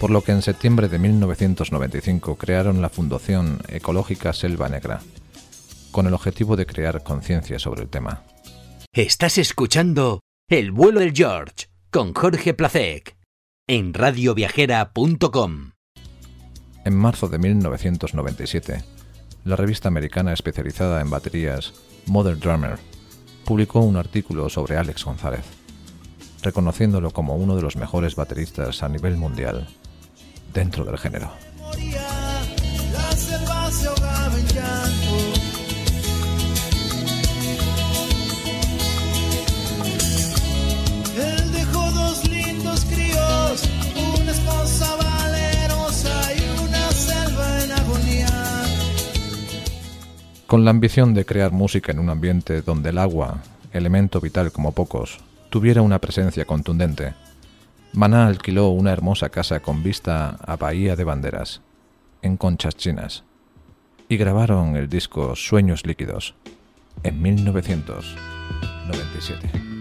por 0.00 0.08
lo 0.08 0.22
que 0.22 0.32
en 0.32 0.40
septiembre 0.40 0.88
de 0.88 0.98
1995 0.98 2.36
crearon 2.36 2.80
la 2.80 2.88
Fundación 2.88 3.60
Ecológica 3.68 4.32
Selva 4.32 4.70
Negra, 4.70 5.02
con 5.90 6.06
el 6.06 6.14
objetivo 6.14 6.56
de 6.56 6.64
crear 6.64 7.02
conciencia 7.02 7.58
sobre 7.58 7.82
el 7.82 7.90
tema. 7.90 8.22
Estás 8.90 9.36
escuchando 9.36 10.20
El 10.48 10.70
vuelo 10.70 11.00
del 11.00 11.12
George 11.12 11.66
con 11.90 12.14
Jorge 12.14 12.54
Placek 12.54 13.18
en 13.68 13.92
radioviajera.com. 13.92 15.72
En 16.86 16.96
marzo 16.96 17.28
de 17.28 17.36
1997, 17.36 18.82
la 19.44 19.56
revista 19.56 19.88
americana 19.88 20.32
especializada 20.32 21.02
en 21.02 21.10
baterías 21.10 21.74
Modern 22.06 22.40
Drummer 22.40 22.93
publicó 23.44 23.80
un 23.80 23.96
artículo 23.96 24.48
sobre 24.48 24.76
Alex 24.76 25.04
González, 25.04 25.44
reconociéndolo 26.42 27.10
como 27.10 27.36
uno 27.36 27.56
de 27.56 27.62
los 27.62 27.76
mejores 27.76 28.16
bateristas 28.16 28.82
a 28.82 28.88
nivel 28.88 29.16
mundial 29.16 29.68
dentro 30.52 30.84
del 30.84 30.98
género. 30.98 31.30
Con 50.54 50.64
la 50.64 50.70
ambición 50.70 51.14
de 51.14 51.24
crear 51.24 51.50
música 51.50 51.90
en 51.90 51.98
un 51.98 52.10
ambiente 52.10 52.62
donde 52.62 52.90
el 52.90 52.98
agua, 52.98 53.42
elemento 53.72 54.20
vital 54.20 54.52
como 54.52 54.70
pocos, 54.70 55.18
tuviera 55.50 55.82
una 55.82 55.98
presencia 55.98 56.44
contundente, 56.44 57.14
Maná 57.92 58.28
alquiló 58.28 58.68
una 58.68 58.92
hermosa 58.92 59.30
casa 59.30 59.58
con 59.58 59.82
vista 59.82 60.36
a 60.46 60.54
Bahía 60.54 60.94
de 60.94 61.02
Banderas, 61.02 61.60
en 62.22 62.36
Conchas 62.36 62.76
Chinas, 62.76 63.24
y 64.08 64.16
grabaron 64.16 64.76
el 64.76 64.88
disco 64.88 65.34
Sueños 65.34 65.84
Líquidos 65.86 66.36
en 67.02 67.20
1997. 67.20 69.73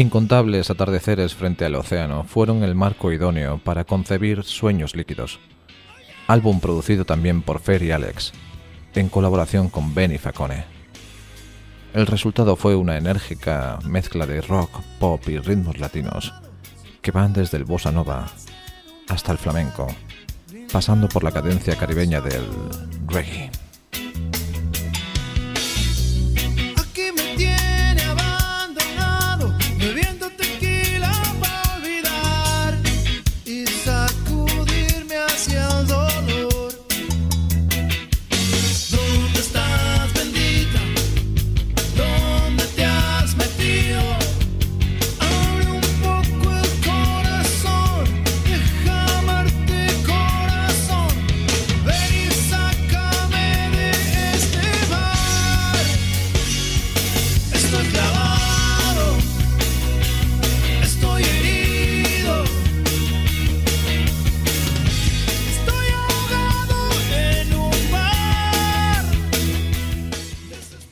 Incontables 0.00 0.70
atardeceres 0.70 1.34
frente 1.34 1.66
al 1.66 1.74
océano 1.74 2.24
fueron 2.24 2.62
el 2.62 2.74
marco 2.74 3.12
idóneo 3.12 3.58
para 3.62 3.84
concebir 3.84 4.44
Sueños 4.44 4.96
Líquidos, 4.96 5.40
álbum 6.26 6.58
producido 6.58 7.04
también 7.04 7.42
por 7.42 7.60
Fer 7.60 7.82
y 7.82 7.90
Alex, 7.90 8.32
en 8.94 9.10
colaboración 9.10 9.68
con 9.68 9.94
Benny 9.94 10.16
Facone. 10.16 10.64
El 11.92 12.06
resultado 12.06 12.56
fue 12.56 12.76
una 12.76 12.96
enérgica 12.96 13.78
mezcla 13.84 14.24
de 14.24 14.40
rock, 14.40 14.70
pop 14.98 15.20
y 15.28 15.36
ritmos 15.36 15.78
latinos, 15.78 16.32
que 17.02 17.10
van 17.10 17.34
desde 17.34 17.58
el 17.58 17.64
bossa 17.64 17.92
nova 17.92 18.24
hasta 19.06 19.32
el 19.32 19.36
flamenco, 19.36 19.86
pasando 20.72 21.10
por 21.10 21.24
la 21.24 21.30
cadencia 21.30 21.76
caribeña 21.76 22.22
del 22.22 22.46
reggae. 23.06 23.50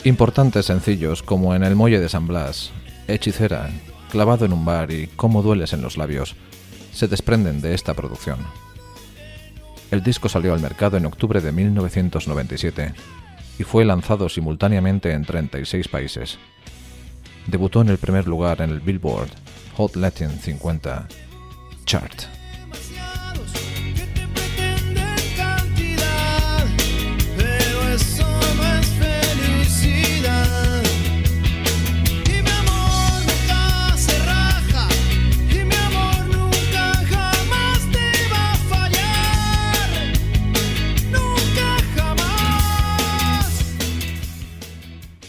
Importantes 0.04 0.66
sencillos 0.66 1.22
como 1.22 1.54
En 1.54 1.64
el 1.64 1.74
Muelle 1.74 1.98
de 1.98 2.08
San 2.08 2.26
Blas, 2.28 2.70
Hechicera, 3.08 3.70
Clavado 4.10 4.44
en 4.44 4.52
un 4.52 4.64
bar 4.64 4.90
y 4.92 5.08
Cómo 5.08 5.42
dueles 5.42 5.72
en 5.72 5.82
los 5.82 5.96
labios 5.96 6.36
se 6.92 7.08
desprenden 7.08 7.60
de 7.60 7.74
esta 7.74 7.94
producción. 7.94 8.38
El 9.90 10.02
disco 10.02 10.28
salió 10.28 10.54
al 10.54 10.60
mercado 10.60 10.96
en 10.96 11.06
octubre 11.06 11.40
de 11.40 11.52
1997 11.52 12.94
y 13.58 13.64
fue 13.64 13.84
lanzado 13.84 14.28
simultáneamente 14.28 15.12
en 15.12 15.24
36 15.24 15.88
países. 15.88 16.38
Debutó 17.46 17.80
en 17.80 17.88
el 17.88 17.98
primer 17.98 18.26
lugar 18.26 18.62
en 18.62 18.70
el 18.70 18.80
Billboard 18.80 19.30
Hot 19.76 19.96
Latin 19.96 20.30
50 20.30 21.08
Chart. 21.86 22.37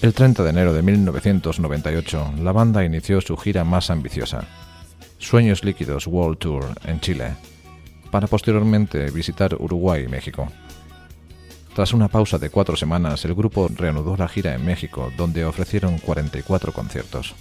El 0.01 0.13
30 0.13 0.43
de 0.43 0.49
enero 0.51 0.71
de 0.71 0.81
1998, 0.81 2.35
la 2.41 2.53
banda 2.53 2.85
inició 2.85 3.19
su 3.19 3.35
gira 3.35 3.65
más 3.65 3.89
ambiciosa, 3.89 4.47
Sueños 5.17 5.65
Líquidos 5.65 6.07
World 6.07 6.37
Tour 6.37 6.65
en 6.85 7.01
Chile, 7.01 7.35
para 8.09 8.27
posteriormente 8.27 9.11
visitar 9.11 9.57
Uruguay 9.59 10.05
y 10.05 10.07
México. 10.07 10.47
Tras 11.75 11.91
una 11.91 12.07
pausa 12.07 12.37
de 12.37 12.49
cuatro 12.49 12.77
semanas, 12.77 13.25
el 13.25 13.35
grupo 13.35 13.69
reanudó 13.75 14.15
la 14.15 14.29
gira 14.29 14.55
en 14.55 14.63
México, 14.63 15.11
donde 15.17 15.43
ofrecieron 15.43 15.97
44 15.97 16.71
conciertos. 16.71 17.35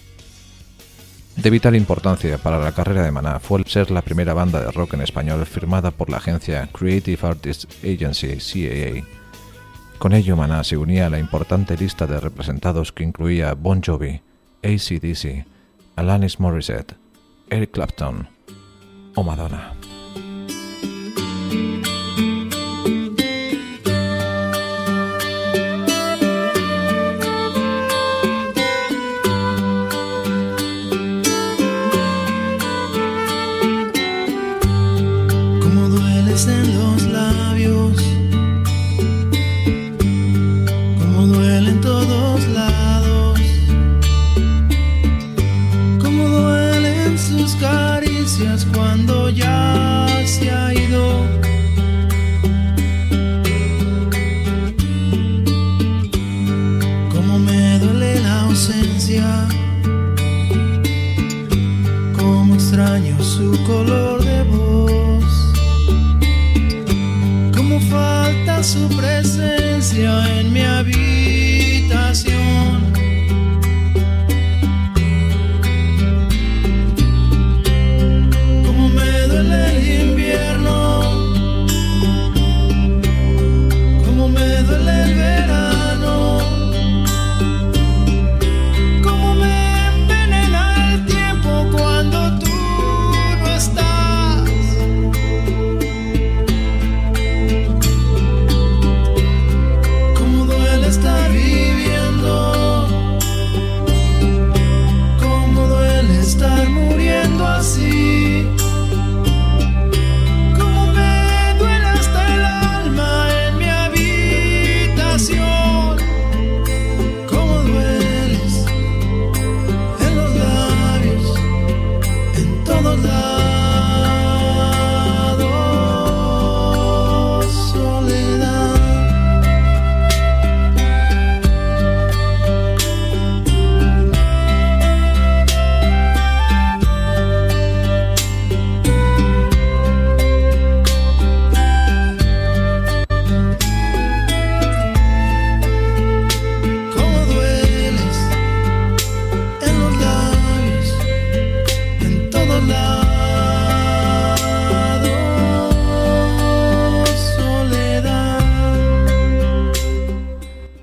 De 1.36 1.50
vital 1.50 1.76
importancia 1.76 2.38
para 2.38 2.58
la 2.58 2.72
carrera 2.72 3.04
de 3.04 3.12
Maná 3.12 3.38
fue 3.38 3.62
ser 3.66 3.92
la 3.92 4.02
primera 4.02 4.34
banda 4.34 4.60
de 4.60 4.72
rock 4.72 4.94
en 4.94 5.02
español 5.02 5.46
firmada 5.46 5.92
por 5.92 6.10
la 6.10 6.16
agencia 6.16 6.68
Creative 6.72 7.24
Artists 7.24 7.68
Agency 7.84 8.36
CAA. 8.36 9.17
Con 9.98 10.12
ello, 10.12 10.36
Maná 10.36 10.62
se 10.62 10.76
unía 10.76 11.06
a 11.06 11.10
la 11.10 11.18
importante 11.18 11.76
lista 11.76 12.06
de 12.06 12.20
representados 12.20 12.92
que 12.92 13.02
incluía 13.02 13.54
Bon 13.54 13.82
Jovi, 13.82 14.20
ACDC, 14.62 15.44
Alanis 15.96 16.38
Morissette, 16.38 16.94
Eric 17.50 17.72
Clapton 17.72 18.28
o 19.16 19.24
Madonna. 19.24 19.77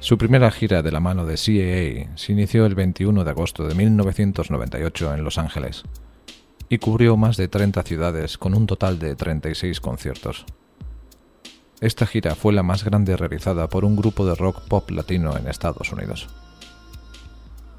Su 0.05 0.19
primera 0.19 0.51
gira 0.51 0.83
de 0.83 0.91
la 0.91 0.99
mano 0.99 1.25
de 1.25 1.33
CAA 1.33 2.15
se 2.15 2.31
inició 2.31 2.67
el 2.67 2.75
21 2.75 3.23
de 3.23 3.31
agosto 3.31 3.67
de 3.67 3.73
1998 3.73 5.15
en 5.15 5.23
Los 5.23 5.39
Ángeles 5.39 5.81
y 6.69 6.77
cubrió 6.77 7.17
más 7.17 7.37
de 7.37 7.47
30 7.47 7.81
ciudades 7.81 8.37
con 8.37 8.53
un 8.53 8.67
total 8.67 8.99
de 8.99 9.15
36 9.15 9.81
conciertos. 9.81 10.45
Esta 11.81 12.05
gira 12.05 12.35
fue 12.35 12.53
la 12.53 12.61
más 12.61 12.83
grande 12.83 13.17
realizada 13.17 13.67
por 13.67 13.83
un 13.83 13.95
grupo 13.95 14.27
de 14.27 14.35
rock 14.35 14.67
pop 14.67 14.91
latino 14.91 15.35
en 15.39 15.47
Estados 15.47 15.91
Unidos. 15.91 16.27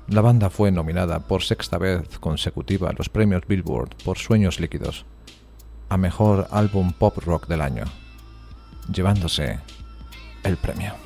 La 0.08 0.20
banda 0.20 0.50
fue 0.50 0.72
nominada 0.72 1.20
por 1.20 1.44
sexta 1.44 1.78
vez 1.78 2.18
consecutiva 2.18 2.90
a 2.90 2.94
los 2.94 3.08
premios 3.08 3.46
Billboard 3.46 3.90
por 4.04 4.18
Sueños 4.18 4.58
Líquidos, 4.58 5.06
a 5.88 5.96
Mejor 5.96 6.48
Álbum 6.50 6.92
Pop 6.92 7.18
Rock 7.18 7.46
del 7.46 7.60
Año, 7.60 7.84
llevándose 8.92 9.60
el 10.42 10.56
premio. 10.56 11.05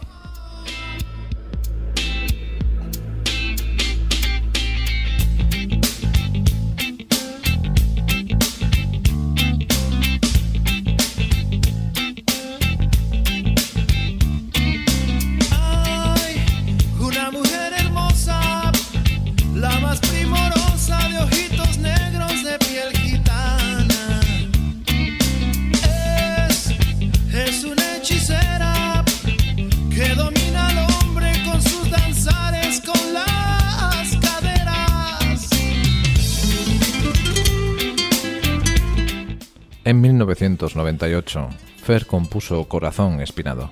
1998, 40.61 41.49
Fer 41.83 42.07
compuso 42.07 42.69
Corazón 42.69 43.23
Espinado, 43.23 43.71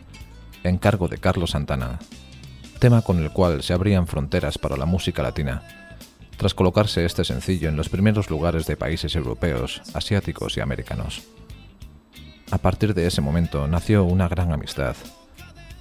encargo 0.65 1.09
de 1.09 1.19
Carlos 1.19 1.51
Santana. 1.51 1.99
tema 2.79 3.03
con 3.03 3.23
el 3.23 3.31
cual 3.31 3.63
se 3.63 3.75
abrían 3.75 4.07
fronteras 4.07 4.57
para 4.57 4.77
la 4.77 4.87
música 4.87 5.23
latina, 5.23 5.63
tras 6.39 6.55
colocarse 6.55 7.05
este 7.05 7.25
sencillo 7.25 7.69
en 7.69 7.77
los 7.77 7.89
primeros 7.89 8.31
lugares 8.31 8.67
de 8.67 8.77
países 8.77 9.17
europeos, 9.17 9.83
asiáticos 9.93 10.57
y 10.57 10.61
americanos. 10.61 11.25
A 12.51 12.59
partir 12.59 12.95
de 12.95 13.07
ese 13.07 13.21
momento 13.21 13.67
nació 13.67 14.05
una 14.05 14.29
gran 14.29 14.53
amistad 14.53 14.97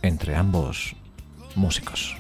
entre 0.01 0.35
ambos 0.35 0.95
músicos. 1.55 2.17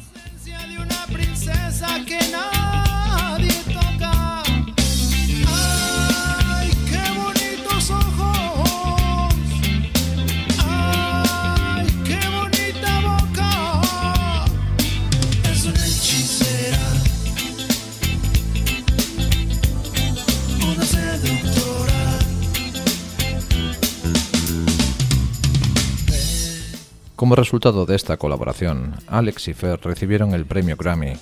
Como 27.17 27.35
resultado 27.35 27.87
de 27.87 27.95
esta 27.95 28.17
colaboración, 28.17 28.93
Alex 29.07 29.47
y 29.47 29.55
Fer 29.55 29.79
recibieron 29.81 30.35
el 30.35 30.45
premio 30.45 30.77
Grammy 30.77 31.13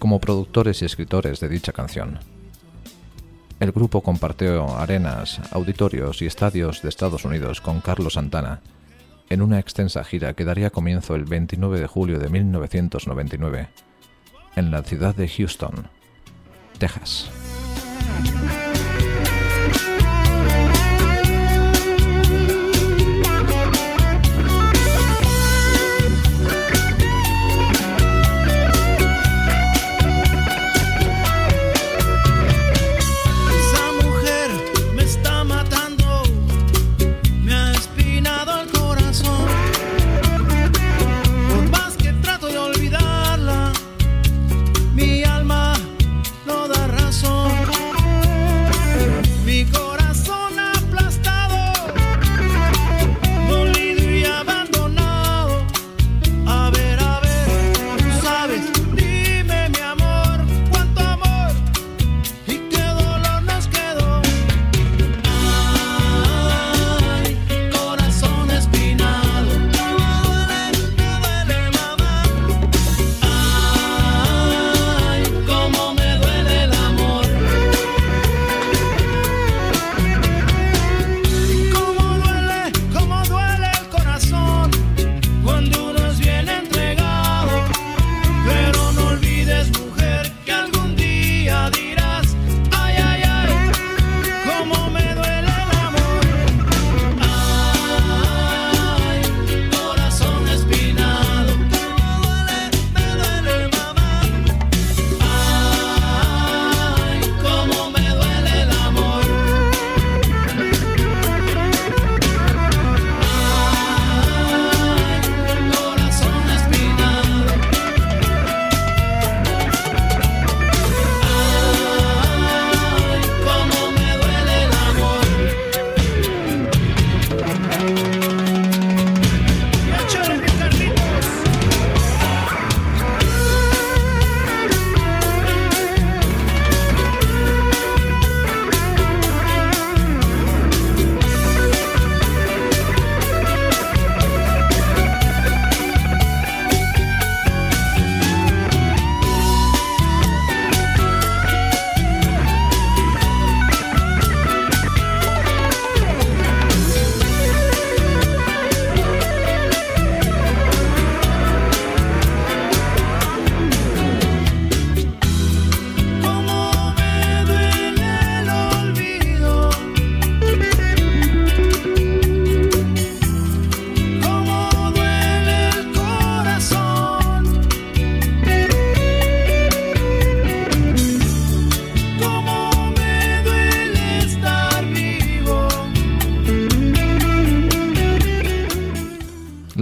como 0.00 0.18
productores 0.18 0.82
y 0.82 0.84
escritores 0.84 1.38
de 1.38 1.48
dicha 1.48 1.72
canción. 1.72 2.18
El 3.60 3.70
grupo 3.70 4.00
compartió 4.00 4.76
arenas, 4.76 5.40
auditorios 5.52 6.22
y 6.22 6.26
estadios 6.26 6.82
de 6.82 6.88
Estados 6.88 7.24
Unidos 7.24 7.60
con 7.60 7.80
Carlos 7.80 8.14
Santana 8.14 8.62
en 9.30 9.42
una 9.42 9.60
extensa 9.60 10.02
gira 10.02 10.34
que 10.34 10.44
daría 10.44 10.70
comienzo 10.70 11.14
el 11.14 11.24
29 11.24 11.78
de 11.78 11.86
julio 11.86 12.18
de 12.18 12.28
1999 12.30 13.68
en 14.56 14.70
la 14.72 14.82
ciudad 14.82 15.14
de 15.14 15.28
Houston, 15.28 15.88
Texas. 16.78 17.30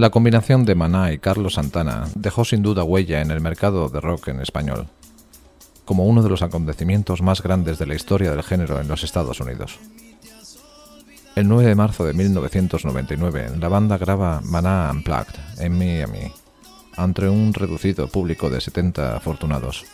La 0.03 0.09
combinación 0.09 0.65
de 0.65 0.75
Maná 0.75 1.13
y 1.13 1.17
Carlos 1.17 1.53
Santana 1.53 2.09
dejó 2.13 2.43
sin 2.43 2.61
duda 2.61 2.83
huella 2.83 3.21
en 3.21 3.31
el 3.31 3.39
mercado 3.39 3.87
de 3.87 4.01
rock 4.01 4.27
en 4.27 4.41
español, 4.41 4.87
como 5.85 6.05
uno 6.05 6.21
de 6.21 6.27
los 6.27 6.41
acontecimientos 6.41 7.21
más 7.21 7.41
grandes 7.41 7.79
de 7.79 7.85
la 7.85 7.95
historia 7.95 8.31
del 8.31 8.43
género 8.43 8.81
en 8.81 8.89
los 8.89 9.05
Estados 9.05 9.39
Unidos. 9.39 9.79
El 11.37 11.47
9 11.47 11.69
de 11.69 11.75
marzo 11.75 12.03
de 12.03 12.11
1999, 12.11 13.51
la 13.57 13.69
banda 13.69 13.97
graba 13.97 14.41
Maná 14.43 14.91
Unplugged 14.91 15.39
en 15.59 15.77
Miami, 15.77 16.33
ante 16.97 17.29
un 17.29 17.53
reducido 17.53 18.09
público 18.09 18.49
de 18.49 18.59
70 18.59 19.15
afortunados. 19.15 19.85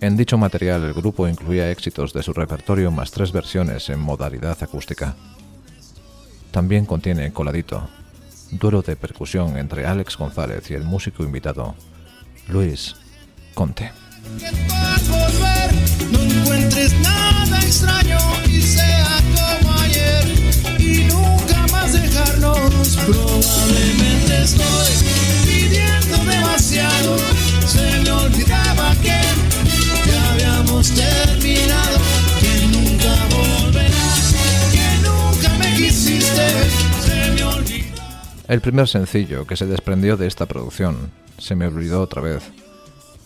En 0.00 0.16
dicho 0.16 0.36
material 0.36 0.82
el 0.82 0.94
grupo 0.94 1.28
incluía 1.28 1.70
éxitos 1.70 2.12
de 2.12 2.24
su 2.24 2.32
repertorio 2.32 2.90
más 2.90 3.12
tres 3.12 3.30
versiones 3.30 3.88
en 3.88 4.00
modalidad 4.00 4.60
acústica. 4.60 5.14
También 6.50 6.86
contiene 6.86 7.32
Coladito, 7.32 7.88
duelo 8.50 8.82
de 8.82 8.96
percusión 8.96 9.56
entre 9.56 9.86
Alex 9.86 10.16
González 10.16 10.70
y 10.70 10.74
el 10.74 10.84
músico 10.84 11.22
invitado, 11.22 11.74
Luis 12.48 12.96
Conte. 13.54 13.92
Probablemente 23.06 24.42
estoy 24.42 24.92
pidiendo 25.46 26.18
demasiado. 26.30 26.87
El 38.48 38.62
primer 38.62 38.88
sencillo 38.88 39.46
que 39.46 39.56
se 39.56 39.66
desprendió 39.66 40.16
de 40.16 40.26
esta 40.26 40.46
producción 40.46 41.12
Se 41.36 41.54
me 41.54 41.66
olvidó 41.66 42.00
otra 42.00 42.22
vez. 42.22 42.42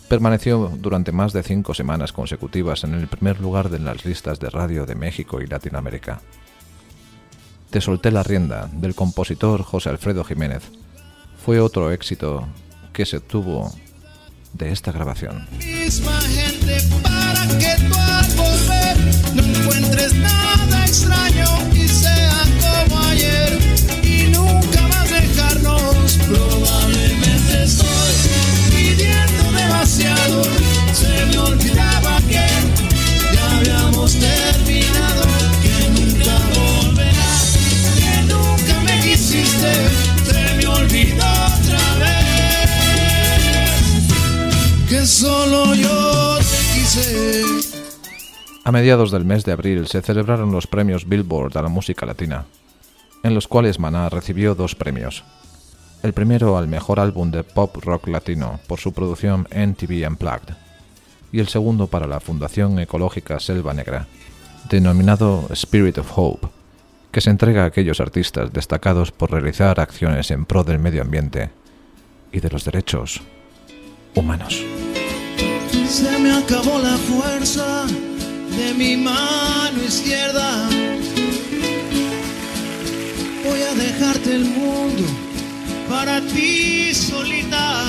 Permaneció 0.08 0.72
durante 0.76 1.12
más 1.12 1.32
de 1.32 1.44
cinco 1.44 1.74
semanas 1.74 2.12
consecutivas 2.12 2.82
en 2.82 2.94
el 2.94 3.06
primer 3.06 3.40
lugar 3.40 3.70
de 3.70 3.78
las 3.78 4.04
listas 4.04 4.40
de 4.40 4.50
radio 4.50 4.84
de 4.84 4.96
México 4.96 5.40
y 5.40 5.46
Latinoamérica. 5.46 6.20
Te 7.70 7.80
solté 7.80 8.10
la 8.10 8.24
rienda 8.24 8.68
del 8.72 8.96
compositor 8.96 9.62
José 9.62 9.90
Alfredo 9.90 10.24
Jiménez. 10.24 10.64
Fue 11.42 11.60
otro 11.60 11.92
éxito 11.92 12.48
que 12.92 13.06
se 13.06 13.18
obtuvo 13.18 13.72
de 14.52 14.72
esta 14.72 14.90
grabación. 14.90 15.46
A 48.64 48.72
mediados 48.72 49.12
del 49.12 49.24
mes 49.24 49.44
de 49.44 49.52
abril 49.52 49.86
se 49.86 50.02
celebraron 50.02 50.50
los 50.50 50.66
premios 50.66 51.08
Billboard 51.08 51.56
a 51.56 51.62
la 51.62 51.68
música 51.68 52.06
latina, 52.06 52.46
en 53.22 53.34
los 53.34 53.46
cuales 53.46 53.78
Maná 53.78 54.08
recibió 54.08 54.56
dos 54.56 54.74
premios. 54.74 55.22
El 56.02 56.12
primero 56.12 56.58
al 56.58 56.66
mejor 56.66 56.98
álbum 56.98 57.30
de 57.30 57.44
pop 57.44 57.76
rock 57.84 58.08
latino 58.08 58.58
por 58.66 58.80
su 58.80 58.92
producción 58.92 59.46
NTV 59.52 60.08
Unplugged, 60.08 60.54
y 61.30 61.38
el 61.38 61.46
segundo 61.46 61.86
para 61.86 62.08
la 62.08 62.18
Fundación 62.18 62.80
Ecológica 62.80 63.38
Selva 63.38 63.74
Negra, 63.74 64.08
denominado 64.68 65.46
Spirit 65.50 65.98
of 65.98 66.10
Hope, 66.16 66.48
que 67.12 67.20
se 67.20 67.30
entrega 67.30 67.62
a 67.62 67.66
aquellos 67.66 68.00
artistas 68.00 68.52
destacados 68.52 69.12
por 69.12 69.30
realizar 69.30 69.78
acciones 69.78 70.32
en 70.32 70.46
pro 70.46 70.64
del 70.64 70.80
medio 70.80 71.02
ambiente 71.02 71.50
y 72.32 72.40
de 72.40 72.50
los 72.50 72.64
derechos 72.64 73.20
humanos. 74.16 74.64
Se 75.88 76.18
me 76.18 76.32
acabó 76.32 76.78
la 76.78 76.96
fuerza 76.96 77.86
de 78.56 78.74
mi 78.74 78.96
mano 78.96 79.82
izquierda. 79.86 80.68
Voy 83.44 83.60
a 83.62 83.74
dejarte 83.74 84.34
el 84.36 84.44
mundo 84.44 85.04
para 85.88 86.20
ti 86.20 86.94
solita. 86.94 87.84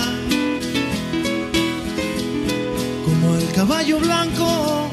Como 3.06 3.36
el 3.36 3.52
caballo 3.54 4.00
blanco, 4.00 4.90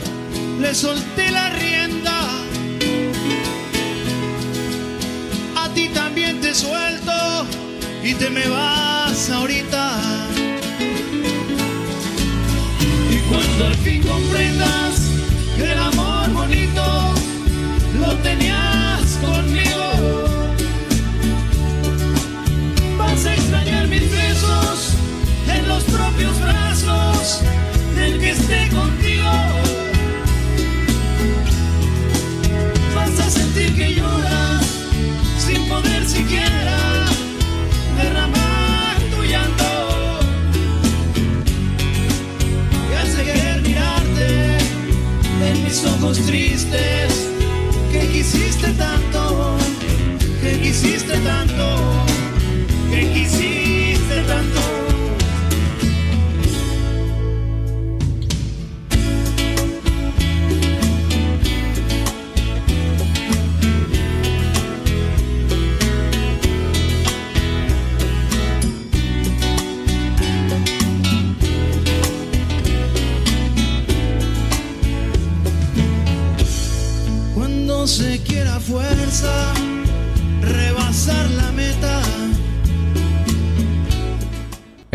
le 0.61 0.75
solté 0.75 1.31
la 1.31 1.51
rienda. 1.51 2.19
A 5.57 5.69
ti 5.75 5.89
también 5.89 6.41
te 6.41 6.55
suelto 6.55 7.47
y 8.05 8.15
te 8.15 8.31
me 8.31 8.47
vas 8.49 9.31
ahorita. 9.31 9.80
Cuando 13.61 13.67
al 13.67 13.75
fin 13.83 14.03
comprendas 14.03 15.01
que 15.57 15.73
el 15.73 15.79
amor 15.79 16.31
bonito 16.33 17.15
lo 18.01 18.15
tenías 18.19 19.19
conmigo, 19.21 20.55
vas 22.97 23.27
a 23.27 23.35
extrañar 23.35 23.89
mis 23.89 24.11
besos 24.11 24.95
en 25.55 25.69
los 25.69 25.85
propios 25.85 26.41
brazos 26.41 27.43
del 27.95 28.19
que 28.19 28.31
esté 28.31 28.69
contigo. 28.69 29.31
Vas 32.95 33.21
a 33.21 33.31
sentir 33.31 33.75
que 33.75 33.95
lloras 33.95 34.65
sin 35.39 35.69
poder 35.69 36.07
siquiera 36.07 36.90
mis 45.71 45.85
ojos 45.85 46.19
tristes 46.27 47.29
que 47.93 48.01
quisiste 48.09 48.73
tanto, 48.73 49.57
que 50.43 50.59
quisiste 50.59 51.17
tanto, 51.19 51.67
que 52.91 53.13
quisiste 53.13 54.21
tanto. 54.27 54.70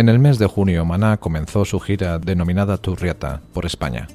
En 0.06 0.10
el 0.10 0.20
mes 0.20 0.38
de 0.38 0.46
junio, 0.46 0.86
Maná 0.86 1.18
comenzó 1.18 1.66
su 1.66 1.80
gira 1.80 2.20
denominada 2.20 2.78
Turriata 2.78 3.42
por 3.54 3.66
España, 3.66 4.06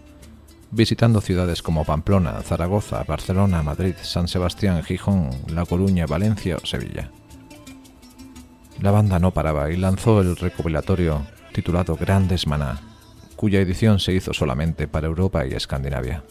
visitando 0.71 1.21
ciudades 1.21 1.63
como 1.63 1.85
Pamplona, 1.85 2.43
Zaragoza, 2.43 3.03
Barcelona, 3.03 3.65
Madrid, 3.65 3.97
San 4.01 4.29
Sebastián, 4.29 4.85
Gijón, 4.85 5.31
La 5.49 5.67
Coruña, 5.67 6.07
Valencia 6.07 6.59
o 6.63 6.65
Sevilla. 6.65 7.11
La 8.81 8.93
banda 8.93 9.19
no 9.19 9.33
paraba 9.33 9.73
y 9.73 9.77
lanzó 9.79 10.21
el 10.21 10.37
recopilatorio 10.37 11.27
titulado 11.53 11.97
Grandes 11.97 12.47
Maná, 12.47 12.81
cuya 13.35 13.61
edición 13.61 13.99
se 13.99 14.13
hizo 14.13 14.33
solamente 14.33 14.87
para 14.87 15.09
Europa 15.09 15.45
y 15.45 15.55
Escandinavia. 15.55 16.23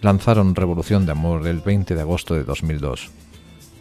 Lanzaron 0.00 0.54
Revolución 0.54 1.04
de 1.04 1.12
Amor 1.12 1.46
el 1.46 1.60
20 1.60 1.94
de 1.94 2.00
agosto 2.00 2.32
de 2.32 2.44
2002, 2.44 3.10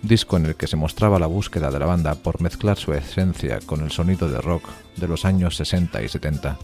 disco 0.02 0.38
en 0.38 0.46
el 0.46 0.56
que 0.56 0.68
se 0.68 0.76
mostraba 0.76 1.20
la 1.20 1.28
búsqueda 1.28 1.72
de 1.72 1.80
la 1.80 1.86
banda 1.86 2.16
por 2.16 2.42
mezclar 2.42 2.78
su 2.78 2.94
esencia 2.94 3.60
con 3.66 3.82
el 3.82 3.92
sonido 3.92 4.30
de 4.30 4.40
rock 4.42 4.68
de 4.96 5.08
los 5.08 5.26
años 5.26 5.56
60 5.56 6.02
y 6.02 6.10
70, 6.10 6.58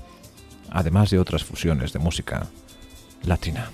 además 0.70 1.10
de 1.10 1.20
otras 1.20 1.44
fusiones 1.44 1.94
de 1.94 2.00
música 2.00 2.48
latina. 3.24 3.70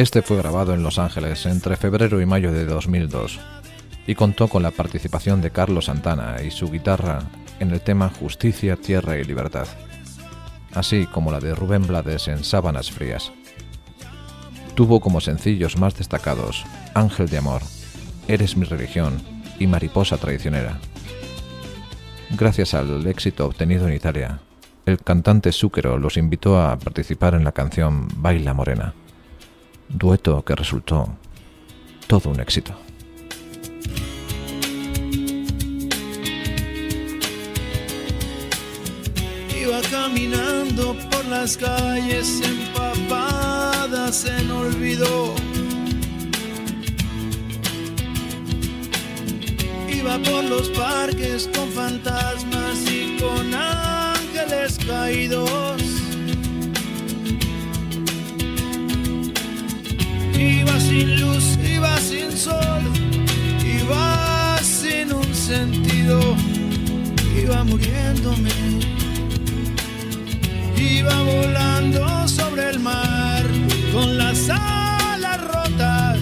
Este 0.00 0.22
fue 0.22 0.38
grabado 0.38 0.72
en 0.72 0.82
Los 0.82 0.98
Ángeles 0.98 1.44
entre 1.44 1.76
febrero 1.76 2.22
y 2.22 2.24
mayo 2.24 2.52
de 2.52 2.64
2002 2.64 3.38
y 4.06 4.14
contó 4.14 4.48
con 4.48 4.62
la 4.62 4.70
participación 4.70 5.42
de 5.42 5.50
Carlos 5.50 5.84
Santana 5.84 6.36
y 6.42 6.50
su 6.50 6.70
guitarra 6.70 7.18
en 7.58 7.70
el 7.70 7.82
tema 7.82 8.08
Justicia, 8.08 8.76
Tierra 8.76 9.18
y 9.18 9.24
Libertad, 9.24 9.66
así 10.72 11.04
como 11.04 11.30
la 11.30 11.38
de 11.38 11.54
Rubén 11.54 11.86
Blades 11.86 12.28
en 12.28 12.44
Sábanas 12.44 12.90
Frías. 12.90 13.30
Tuvo 14.74 15.00
como 15.00 15.20
sencillos 15.20 15.76
más 15.76 15.94
destacados 15.98 16.64
Ángel 16.94 17.28
de 17.28 17.36
Amor, 17.36 17.60
Eres 18.26 18.56
mi 18.56 18.64
religión 18.64 19.20
y 19.58 19.66
Mariposa 19.66 20.16
Traicionera. 20.16 20.78
Gracias 22.38 22.72
al 22.72 23.06
éxito 23.06 23.44
obtenido 23.44 23.86
en 23.86 23.92
Italia, 23.92 24.40
el 24.86 24.96
cantante 24.96 25.52
Zúquero 25.52 25.98
los 25.98 26.16
invitó 26.16 26.58
a 26.58 26.78
participar 26.78 27.34
en 27.34 27.44
la 27.44 27.52
canción 27.52 28.08
Baila 28.16 28.54
Morena 28.54 28.94
dueto 29.92 30.42
que 30.44 30.54
resultó 30.54 31.08
todo 32.06 32.30
un 32.30 32.40
éxito. 32.40 32.74
Iba 39.60 39.80
caminando 39.90 40.96
por 41.10 41.24
las 41.26 41.56
calles 41.56 42.40
empapadas 42.42 44.24
en 44.24 44.50
olvido. 44.50 45.34
Iba 49.88 50.18
por 50.18 50.44
los 50.44 50.68
parques 50.70 51.48
con 51.54 51.68
fantasmas 51.70 52.78
y 52.90 53.18
con 53.20 53.54
ángeles 53.54 54.78
caídos. 54.84 55.89
Iba 60.40 60.80
sin 60.80 61.20
luz, 61.20 61.58
iba 61.62 61.98
sin 61.98 62.32
sol, 62.34 62.82
iba 63.62 64.58
sin 64.62 65.12
un 65.12 65.34
sentido, 65.34 66.18
iba 67.38 67.62
muriéndome. 67.62 68.50
Iba 70.78 71.22
volando 71.24 72.26
sobre 72.26 72.70
el 72.70 72.78
mar 72.80 73.44
con 73.92 74.16
las 74.16 74.48
alas 74.48 75.40
rotas. 75.44 76.20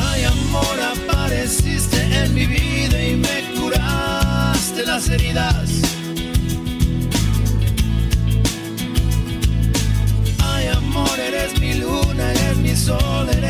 Ay, 0.00 0.24
amor, 0.24 0.76
apareciste 0.94 1.98
en 2.24 2.34
mi 2.34 2.46
vida 2.46 3.04
y 3.04 3.16
me 3.16 3.60
curaste 3.60 4.86
las 4.86 5.10
heridas. 5.10 5.91
Sol, 12.82 13.41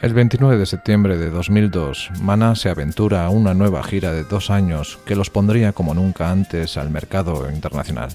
El 0.00 0.14
29 0.14 0.58
de 0.58 0.66
septiembre 0.66 1.18
de 1.18 1.28
2002, 1.28 2.12
Mana 2.20 2.54
se 2.54 2.68
aventura 2.68 3.26
a 3.26 3.30
una 3.30 3.52
nueva 3.52 3.82
gira 3.82 4.12
de 4.12 4.22
dos 4.22 4.48
años 4.48 5.00
que 5.04 5.16
los 5.16 5.28
pondría 5.28 5.72
como 5.72 5.92
nunca 5.92 6.30
antes 6.30 6.76
al 6.76 6.88
mercado 6.90 7.50
internacional. 7.50 8.10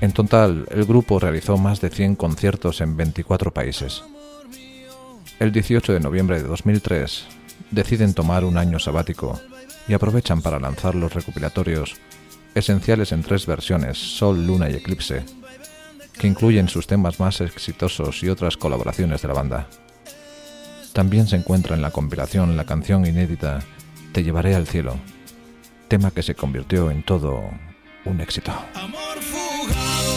En 0.00 0.12
total, 0.12 0.66
el 0.70 0.86
grupo 0.86 1.18
realizó 1.18 1.58
más 1.58 1.82
de 1.82 1.90
100 1.90 2.16
conciertos 2.16 2.80
en 2.80 2.96
24 2.96 3.52
países. 3.52 4.02
El 5.38 5.52
18 5.52 5.92
de 5.92 6.00
noviembre 6.00 6.40
de 6.40 6.48
2003, 6.48 7.26
deciden 7.70 8.14
tomar 8.14 8.46
un 8.46 8.56
año 8.56 8.78
sabático 8.78 9.38
y 9.86 9.92
aprovechan 9.92 10.40
para 10.40 10.58
lanzar 10.58 10.94
los 10.94 11.12
recopilatorios 11.12 11.96
esenciales 12.54 13.12
en 13.12 13.22
tres 13.22 13.44
versiones, 13.44 13.98
Sol, 13.98 14.46
Luna 14.46 14.70
y 14.70 14.76
Eclipse, 14.76 15.24
que 16.18 16.26
incluyen 16.26 16.68
sus 16.68 16.86
temas 16.86 17.20
más 17.20 17.42
exitosos 17.42 18.22
y 18.22 18.30
otras 18.30 18.56
colaboraciones 18.56 19.20
de 19.20 19.28
la 19.28 19.34
banda. 19.34 19.66
También 20.92 21.26
se 21.26 21.36
encuentra 21.36 21.74
en 21.76 21.82
la 21.82 21.90
compilación 21.90 22.56
la 22.56 22.64
canción 22.64 23.06
inédita 23.06 23.60
Te 24.12 24.22
llevaré 24.22 24.54
al 24.54 24.66
cielo, 24.66 24.96
tema 25.88 26.10
que 26.10 26.22
se 26.22 26.34
convirtió 26.34 26.90
en 26.90 27.02
todo 27.02 27.50
un 28.04 28.20
éxito. 28.20 28.52
Amor 28.74 29.18
fugado. 29.20 30.16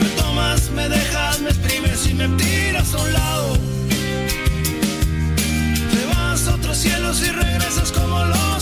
Me 0.00 0.08
tomas, 0.20 0.70
me 0.70 0.88
dejas, 0.88 1.40
me 1.40 1.50
exprimes 1.50 2.06
y 2.06 2.14
me 2.14 2.28
tiras 2.36 2.94
a 2.94 3.02
un 3.02 3.12
lado. 3.12 3.52
Te 5.92 6.06
vas 6.14 6.48
a 6.48 6.54
otros 6.54 6.76
cielos 6.78 7.22
y 7.22 7.30
regresas 7.30 7.92
como 7.92 8.24
los 8.24 8.59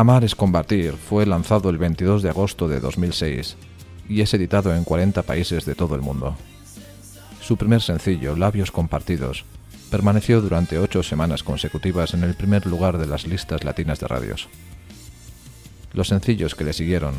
Amar 0.00 0.24
es 0.24 0.34
combatir 0.34 0.94
fue 0.94 1.26
lanzado 1.26 1.68
el 1.68 1.76
22 1.76 2.22
de 2.22 2.30
agosto 2.30 2.68
de 2.68 2.80
2006 2.80 3.58
y 4.08 4.22
es 4.22 4.32
editado 4.32 4.74
en 4.74 4.82
40 4.82 5.20
países 5.24 5.66
de 5.66 5.74
todo 5.74 5.94
el 5.94 6.00
mundo. 6.00 6.38
Su 7.42 7.58
primer 7.58 7.82
sencillo, 7.82 8.34
Labios 8.34 8.70
Compartidos, 8.70 9.44
permaneció 9.90 10.40
durante 10.40 10.78
ocho 10.78 11.02
semanas 11.02 11.42
consecutivas 11.42 12.14
en 12.14 12.24
el 12.24 12.32
primer 12.32 12.64
lugar 12.64 12.96
de 12.96 13.06
las 13.06 13.26
listas 13.26 13.62
latinas 13.62 14.00
de 14.00 14.08
radios. 14.08 14.48
Los 15.92 16.08
sencillos 16.08 16.54
que 16.54 16.64
le 16.64 16.72
siguieron, 16.72 17.12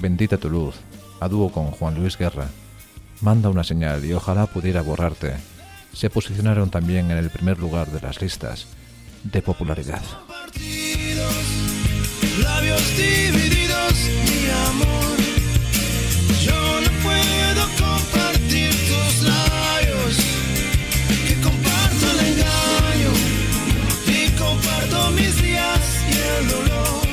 Bendita 0.00 0.38
tu 0.38 0.48
luz, 0.48 0.76
a 1.20 1.28
dúo 1.28 1.52
con 1.52 1.66
Juan 1.66 1.96
Luis 1.96 2.16
Guerra, 2.16 2.48
Manda 3.20 3.50
una 3.50 3.62
señal 3.62 4.06
y 4.06 4.14
ojalá 4.14 4.46
pudiera 4.46 4.80
borrarte, 4.80 5.34
se 5.92 6.08
posicionaron 6.08 6.70
también 6.70 7.10
en 7.10 7.18
el 7.18 7.28
primer 7.28 7.58
lugar 7.58 7.88
de 7.88 8.00
las 8.00 8.22
listas 8.22 8.68
de 9.22 9.42
popularidad. 9.42 10.00
Labios 12.40 12.96
divididos, 12.96 13.94
mi 14.24 14.48
amor. 14.68 15.18
Yo 16.40 16.80
no 16.80 16.90
puedo 17.02 17.62
compartir 17.78 18.70
tus 18.70 19.22
labios, 19.22 20.16
que 21.28 21.34
comparto 21.42 22.06
el 22.12 22.26
engaño 22.28 23.12
y 24.06 24.30
comparto 24.38 25.10
mis 25.10 25.42
días 25.42 25.80
y 26.08 26.12
el 26.38 26.48
dolor. 26.48 27.06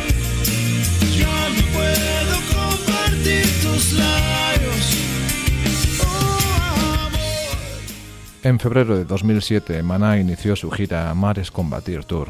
Yo 1.18 1.28
no 1.28 1.64
puedo 1.74 2.36
compartir 2.56 3.46
tus 3.62 3.94
labios, 3.94 4.98
oh 6.02 7.06
amor. 7.08 7.58
En 8.44 8.58
febrero 8.60 8.98
de 8.98 9.04
2007, 9.04 9.84
Maná 9.84 10.18
inició 10.18 10.56
su 10.56 10.72
gira 10.72 11.10
Amar 11.10 11.40
es 11.40 11.52
Combatir 11.52 12.06
Tour, 12.06 12.30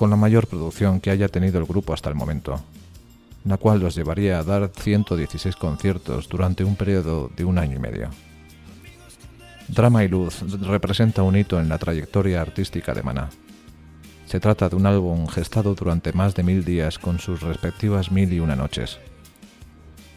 con 0.00 0.08
la 0.08 0.16
mayor 0.16 0.46
producción 0.46 0.98
que 0.98 1.10
haya 1.10 1.28
tenido 1.28 1.58
el 1.58 1.66
grupo 1.66 1.92
hasta 1.92 2.08
el 2.08 2.14
momento, 2.14 2.58
la 3.44 3.58
cual 3.58 3.80
los 3.80 3.94
llevaría 3.94 4.38
a 4.38 4.42
dar 4.42 4.70
116 4.74 5.54
conciertos 5.56 6.26
durante 6.26 6.64
un 6.64 6.74
periodo 6.74 7.30
de 7.36 7.44
un 7.44 7.58
año 7.58 7.76
y 7.76 7.80
medio. 7.80 8.08
Drama 9.68 10.02
y 10.02 10.08
Luz 10.08 10.40
representa 10.62 11.22
un 11.22 11.36
hito 11.36 11.60
en 11.60 11.68
la 11.68 11.76
trayectoria 11.76 12.40
artística 12.40 12.94
de 12.94 13.02
Maná. 13.02 13.28
Se 14.24 14.40
trata 14.40 14.70
de 14.70 14.76
un 14.76 14.86
álbum 14.86 15.26
gestado 15.26 15.74
durante 15.74 16.14
más 16.14 16.34
de 16.34 16.44
mil 16.44 16.64
días 16.64 16.98
con 16.98 17.18
sus 17.18 17.42
respectivas 17.42 18.10
mil 18.10 18.32
y 18.32 18.40
una 18.40 18.56
noches. 18.56 18.98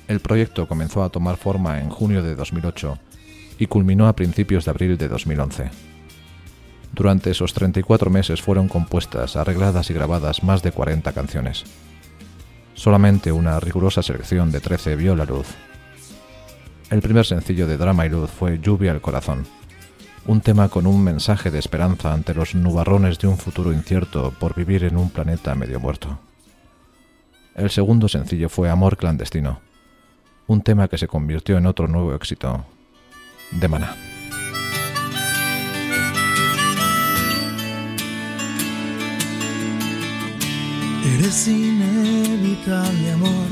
El 0.07 0.21
proyecto 0.21 0.65
comenzó 0.65 1.03
a 1.03 1.09
tomar 1.09 1.35
forma 1.35 1.81
en 1.81 1.89
junio 1.89 2.23
de 2.23 2.35
2008 2.35 2.99
y 3.59 3.67
culminó 3.67 4.07
a 4.07 4.15
principios 4.15 4.63
de 4.63 4.71
abril 4.71 4.97
de 4.97 5.09
2011. 5.09 5.92
Durante 6.93 7.31
esos 7.31 7.53
34 7.53 8.11
meses 8.11 8.41
fueron 8.41 8.67
compuestas, 8.67 9.35
arregladas 9.35 9.89
y 9.89 9.93
grabadas 9.93 10.43
más 10.43 10.61
de 10.61 10.71
40 10.71 11.11
canciones. 11.11 11.63
Solamente 12.75 13.31
una 13.31 13.59
rigurosa 13.59 14.03
selección 14.03 14.51
de 14.51 14.59
13 14.59 14.95
vio 14.95 15.15
la 15.15 15.25
luz. 15.25 15.47
El 16.91 17.01
primer 17.01 17.25
sencillo 17.25 17.65
de 17.65 17.77
Drama 17.77 18.05
y 18.05 18.09
Luz 18.09 18.29
fue 18.29 18.59
Lluvia 18.59 18.91
al 18.91 19.01
Corazón, 19.01 19.47
un 20.27 20.41
tema 20.41 20.69
con 20.69 20.85
un 20.85 21.03
mensaje 21.03 21.49
de 21.49 21.57
esperanza 21.57 22.13
ante 22.13 22.35
los 22.35 22.53
nubarrones 22.53 23.17
de 23.17 23.27
un 23.27 23.37
futuro 23.37 23.73
incierto 23.73 24.31
por 24.39 24.53
vivir 24.53 24.83
en 24.83 24.97
un 24.97 25.09
planeta 25.09 25.55
medio 25.55 25.79
muerto. 25.79 26.19
El 27.55 27.71
segundo 27.71 28.07
sencillo 28.07 28.49
fue 28.49 28.69
Amor 28.69 28.97
Clandestino, 28.97 29.61
un 30.45 30.61
tema 30.61 30.87
que 30.87 30.99
se 30.99 31.07
convirtió 31.07 31.57
en 31.57 31.65
otro 31.65 31.87
nuevo 31.87 32.13
éxito 32.13 32.63
de 33.51 33.67
Maná. 33.67 34.12
Eres 41.13 41.47
inevitable, 41.47 43.11
amor, 43.11 43.47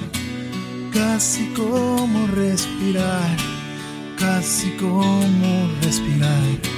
casi 0.91 1.45
como 1.53 2.25
respirar, 2.27 3.37
casi 4.17 4.71
como 4.77 5.69
respirar. 5.83 6.71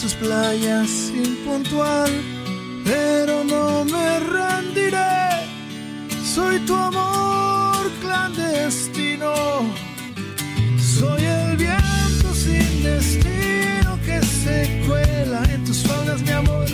tus 0.00 0.14
playas 0.14 1.12
impuntual, 1.14 2.10
pero 2.84 3.42
no 3.42 3.84
me 3.84 4.20
rendiré. 4.20 5.48
Soy 6.24 6.58
tu 6.60 6.74
amor 6.74 7.90
clandestino. 8.00 9.32
Soy 10.78 11.24
el 11.24 11.56
viento 11.56 12.34
sin 12.34 12.82
destino 12.82 13.63
se 14.44 14.82
cuela 14.86 15.42
en 15.52 15.64
tus 15.64 15.82
faldas, 15.82 16.20
mi 16.22 16.30
amor. 16.30 16.66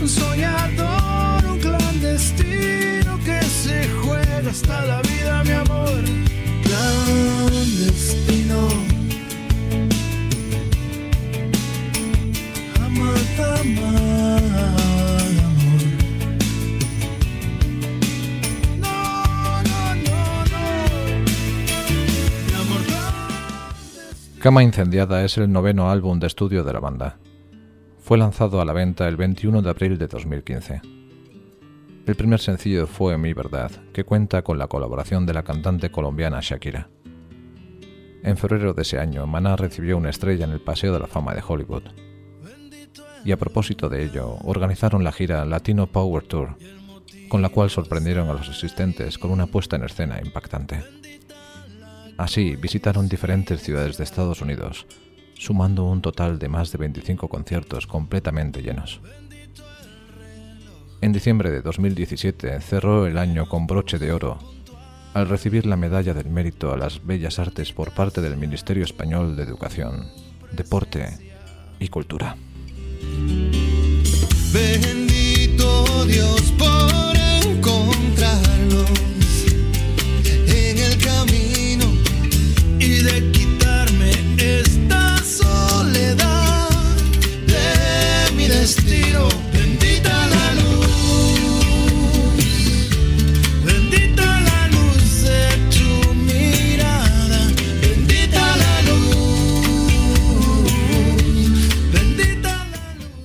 Un 0.00 0.08
soñador, 0.08 1.44
un 1.52 1.58
clandestino 1.60 3.18
que 3.24 3.40
se 3.42 3.88
juega 4.02 4.50
hasta 4.50 4.84
la 4.84 5.00
vida, 5.02 5.44
mi 5.44 5.52
amor. 5.52 6.23
Cama 24.44 24.62
Incendiada 24.62 25.24
es 25.24 25.38
el 25.38 25.50
noveno 25.50 25.88
álbum 25.88 26.20
de 26.20 26.26
estudio 26.26 26.64
de 26.64 26.72
la 26.74 26.78
banda. 26.78 27.16
Fue 27.98 28.18
lanzado 28.18 28.60
a 28.60 28.66
la 28.66 28.74
venta 28.74 29.08
el 29.08 29.16
21 29.16 29.62
de 29.62 29.70
abril 29.70 29.96
de 29.96 30.06
2015. 30.06 30.82
El 32.06 32.14
primer 32.14 32.38
sencillo 32.40 32.86
fue 32.86 33.16
Mi 33.16 33.32
Verdad, 33.32 33.70
que 33.94 34.04
cuenta 34.04 34.42
con 34.42 34.58
la 34.58 34.66
colaboración 34.66 35.24
de 35.24 35.32
la 35.32 35.44
cantante 35.44 35.90
colombiana 35.90 36.40
Shakira. 36.42 36.90
En 38.22 38.36
febrero 38.36 38.74
de 38.74 38.82
ese 38.82 38.98
año, 38.98 39.26
Maná 39.26 39.56
recibió 39.56 39.96
una 39.96 40.10
estrella 40.10 40.44
en 40.44 40.52
el 40.52 40.60
Paseo 40.60 40.92
de 40.92 40.98
la 40.98 41.06
Fama 41.06 41.34
de 41.34 41.42
Hollywood. 41.48 41.84
Y 43.24 43.32
a 43.32 43.38
propósito 43.38 43.88
de 43.88 44.04
ello, 44.04 44.36
organizaron 44.44 45.04
la 45.04 45.12
gira 45.12 45.46
Latino 45.46 45.86
Power 45.86 46.22
Tour, 46.22 46.58
con 47.30 47.40
la 47.40 47.48
cual 47.48 47.70
sorprendieron 47.70 48.28
a 48.28 48.34
los 48.34 48.50
asistentes 48.50 49.16
con 49.16 49.30
una 49.30 49.46
puesta 49.46 49.76
en 49.76 49.84
escena 49.84 50.20
impactante. 50.22 51.03
Así, 52.16 52.56
visitaron 52.56 53.08
diferentes 53.08 53.62
ciudades 53.62 53.96
de 53.96 54.04
Estados 54.04 54.40
Unidos, 54.40 54.86
sumando 55.34 55.84
un 55.84 56.00
total 56.00 56.38
de 56.38 56.48
más 56.48 56.70
de 56.70 56.78
25 56.78 57.28
conciertos 57.28 57.86
completamente 57.86 58.62
llenos. 58.62 59.00
En 61.00 61.12
diciembre 61.12 61.50
de 61.50 61.60
2017 61.60 62.60
cerró 62.60 63.06
el 63.06 63.18
año 63.18 63.48
con 63.48 63.66
broche 63.66 63.98
de 63.98 64.12
oro 64.12 64.38
al 65.12 65.28
recibir 65.28 65.64
la 65.64 65.76
Medalla 65.76 66.12
del 66.12 66.28
Mérito 66.28 66.72
a 66.72 66.76
las 66.76 67.04
Bellas 67.04 67.38
Artes 67.38 67.72
por 67.72 67.92
parte 67.92 68.20
del 68.20 68.36
Ministerio 68.36 68.84
Español 68.84 69.36
de 69.36 69.44
Educación, 69.44 70.08
Deporte 70.50 71.34
y 71.78 71.88
Cultura. 71.88 72.36
Bendito 74.52 76.04
Dios 76.06 76.52
por 76.58 77.13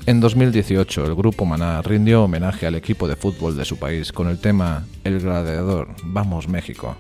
En 0.10 0.20
2018, 0.22 1.06
el 1.06 1.16
grupo 1.16 1.46
Maná 1.46 1.82
rindió 1.84 2.24
homenaje 2.24 2.68
al 2.68 2.76
equipo 2.76 3.08
de 3.08 3.16
fútbol 3.16 3.56
de 3.56 3.64
su 3.64 3.78
país 3.78 4.12
con 4.12 4.28
el 4.28 4.40
tema 4.40 4.86
El 5.06 5.22
Gladiador, 5.22 5.96
Vamos 6.04 6.50
México, 6.50 6.98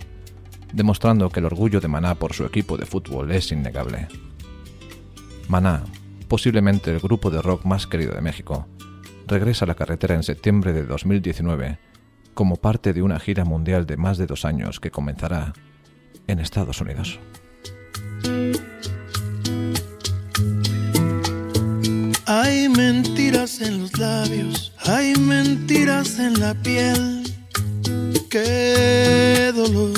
demostrando 0.71 1.29
que 1.29 1.41
el 1.41 1.47
orgullo 1.47 1.81
de 1.81 1.89
Maná 1.89 2.15
por 2.15 2.33
su 2.33 2.45
equipo 2.45 2.77
de 2.77 2.85
fútbol 2.85 3.31
es 3.31 3.51
innegable. 3.51 4.07
Maná, 5.49 5.83
posiblemente 6.29 6.91
el 6.91 6.99
grupo 6.99 7.29
de 7.31 7.41
rock 7.41 7.65
más 7.65 7.87
querido 7.87 8.13
de 8.13 8.21
México, 8.21 8.67
regresa 9.27 9.65
a 9.65 9.67
la 9.67 9.75
carretera 9.75 10.15
en 10.15 10.23
septiembre 10.23 10.71
de 10.71 10.83
2019 10.83 11.79
como 12.33 12.55
parte 12.55 12.93
de 12.93 13.01
una 13.01 13.19
gira 13.19 13.43
mundial 13.43 13.85
de 13.85 13.97
más 13.97 14.17
de 14.17 14.27
dos 14.27 14.45
años 14.45 14.79
que 14.79 14.91
comenzará 14.91 15.51
en 16.27 16.39
Estados 16.39 16.79
Unidos. 16.79 17.19
Hay 22.27 22.69
mentiras 22.69 23.59
en 23.59 23.81
los 23.81 23.97
labios, 23.97 24.71
hay 24.85 25.15
mentiras 25.15 26.19
en 26.19 26.39
la 26.39 26.53
piel. 26.53 27.23
Qué 28.29 29.51
dolor. 29.53 29.93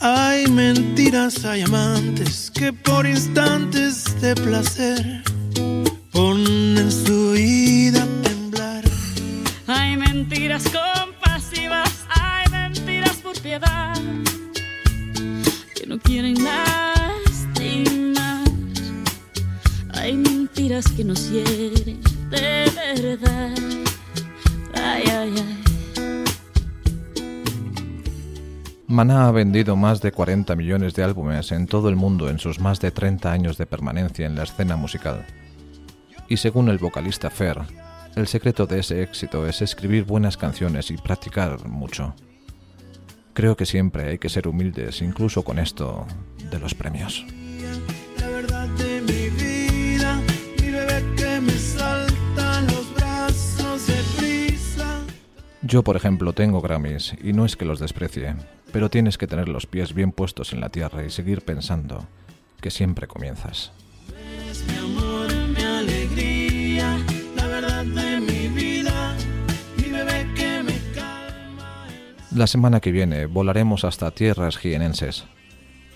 Hay 0.00 0.46
mentiras, 0.46 1.44
hay 1.44 1.60
amantes 1.60 2.49
que 2.60 2.72
por 2.74 3.06
instantes 3.06 4.04
de 4.20 4.34
placer 4.34 5.22
ponen 6.12 6.92
su 6.92 7.30
vida 7.32 8.02
a 8.02 8.22
temblar. 8.22 8.84
Hay 9.66 9.96
mentiras 9.96 10.64
compasivas, 10.64 12.04
hay 12.10 12.50
mentiras 12.50 13.16
por 13.16 13.40
piedad 13.40 13.96
que 15.74 15.86
no 15.86 15.98
quieren 16.00 16.36
lastimar. 16.44 17.64
Hay 19.94 20.18
mentiras 20.18 20.84
que 20.94 21.02
nos 21.02 21.30
hieren 21.30 22.02
de 22.28 22.70
verdad. 22.76 23.54
Ay, 24.74 25.04
ay, 25.06 25.34
ay. 25.34 25.59
Maná 28.90 29.28
ha 29.28 29.30
vendido 29.30 29.76
más 29.76 30.00
de 30.00 30.10
40 30.10 30.56
millones 30.56 30.94
de 30.94 31.04
álbumes 31.04 31.52
en 31.52 31.68
todo 31.68 31.88
el 31.88 31.94
mundo 31.94 32.28
en 32.28 32.40
sus 32.40 32.58
más 32.58 32.80
de 32.80 32.90
30 32.90 33.30
años 33.30 33.56
de 33.56 33.64
permanencia 33.64 34.26
en 34.26 34.34
la 34.34 34.42
escena 34.42 34.74
musical. 34.74 35.24
Y 36.28 36.38
según 36.38 36.68
el 36.68 36.78
vocalista 36.78 37.30
Fer, 37.30 37.60
el 38.16 38.26
secreto 38.26 38.66
de 38.66 38.80
ese 38.80 39.00
éxito 39.04 39.46
es 39.46 39.62
escribir 39.62 40.02
buenas 40.02 40.36
canciones 40.36 40.90
y 40.90 40.96
practicar 40.96 41.68
mucho. 41.68 42.16
Creo 43.32 43.56
que 43.56 43.64
siempre 43.64 44.08
hay 44.08 44.18
que 44.18 44.28
ser 44.28 44.48
humildes, 44.48 45.02
incluso 45.02 45.44
con 45.44 45.60
esto 45.60 46.04
de 46.50 46.58
los 46.58 46.74
premios. 46.74 47.24
Yo, 55.70 55.84
por 55.84 55.94
ejemplo, 55.94 56.32
tengo 56.32 56.60
Grammys 56.60 57.14
y 57.22 57.32
no 57.32 57.44
es 57.44 57.54
que 57.54 57.64
los 57.64 57.78
desprecie, 57.78 58.34
pero 58.72 58.90
tienes 58.90 59.16
que 59.16 59.28
tener 59.28 59.48
los 59.48 59.66
pies 59.66 59.94
bien 59.94 60.10
puestos 60.10 60.52
en 60.52 60.60
la 60.60 60.70
tierra 60.70 61.04
y 61.04 61.10
seguir 61.10 61.42
pensando 61.42 62.08
que 62.60 62.72
siempre 62.72 63.06
comienzas. 63.06 63.70
La 72.34 72.48
semana 72.48 72.80
que 72.80 72.90
viene 72.90 73.26
volaremos 73.26 73.84
hasta 73.84 74.10
tierras 74.10 74.56
jienenses, 74.56 75.24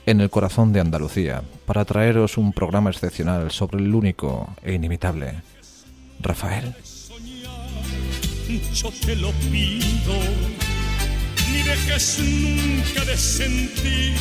en 0.07 0.21
el 0.21 0.31
corazón 0.31 0.73
de 0.73 0.79
Andalucía, 0.79 1.43
para 1.67 1.85
traeros 1.85 2.39
un 2.39 2.53
programa 2.53 2.91
excepcional 2.91 3.51
sobre 3.51 3.83
el 3.83 3.93
único 3.93 4.55
e 4.63 4.75
inimitable 4.75 5.43
Rafael. 6.21 6.77
Yo 8.75 8.91
te 9.05 9.17
lo 9.17 9.33
pido, 9.51 10.15
ni 11.53 11.63
dejes 11.63 12.19
nunca 12.21 13.05
de 13.05 13.17
sentir 13.17 14.15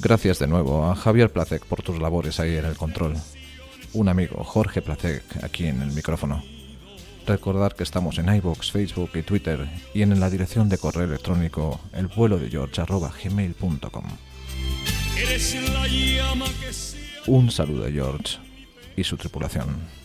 Gracias 0.00 0.38
de 0.38 0.46
nuevo 0.46 0.88
a 0.88 0.94
Javier 0.94 1.32
Placek 1.32 1.64
por 1.66 1.82
tus 1.82 1.98
labores 1.98 2.38
ahí 2.38 2.56
en 2.56 2.66
el 2.66 2.76
control. 2.76 3.14
Un 3.94 4.08
amigo, 4.08 4.44
Jorge 4.44 4.80
Placek, 4.80 5.42
aquí 5.42 5.66
en 5.66 5.82
el 5.82 5.90
micrófono. 5.90 6.44
Recordar 7.26 7.74
que 7.74 7.82
estamos 7.82 8.16
en 8.18 8.32
iVoox, 8.32 8.70
Facebook 8.70 9.10
y 9.14 9.22
Twitter 9.22 9.68
y 9.94 10.02
en 10.02 10.20
la 10.20 10.30
dirección 10.30 10.68
de 10.68 10.78
correo 10.78 11.04
electrónico 11.04 11.80
el 11.92 12.06
vuelo 12.06 12.38
de 12.38 12.48
George@gmail.com. 12.48 14.04
Eres 15.16 15.56
la 15.72 15.88
llama 15.88 16.46
que 16.60 16.72
se 16.72 16.96
Un 17.26 17.50
saludo 17.50 17.82
de 17.82 17.92
George 17.92 18.38
y 18.96 19.02
su 19.02 19.16
tripulación. 19.16 19.97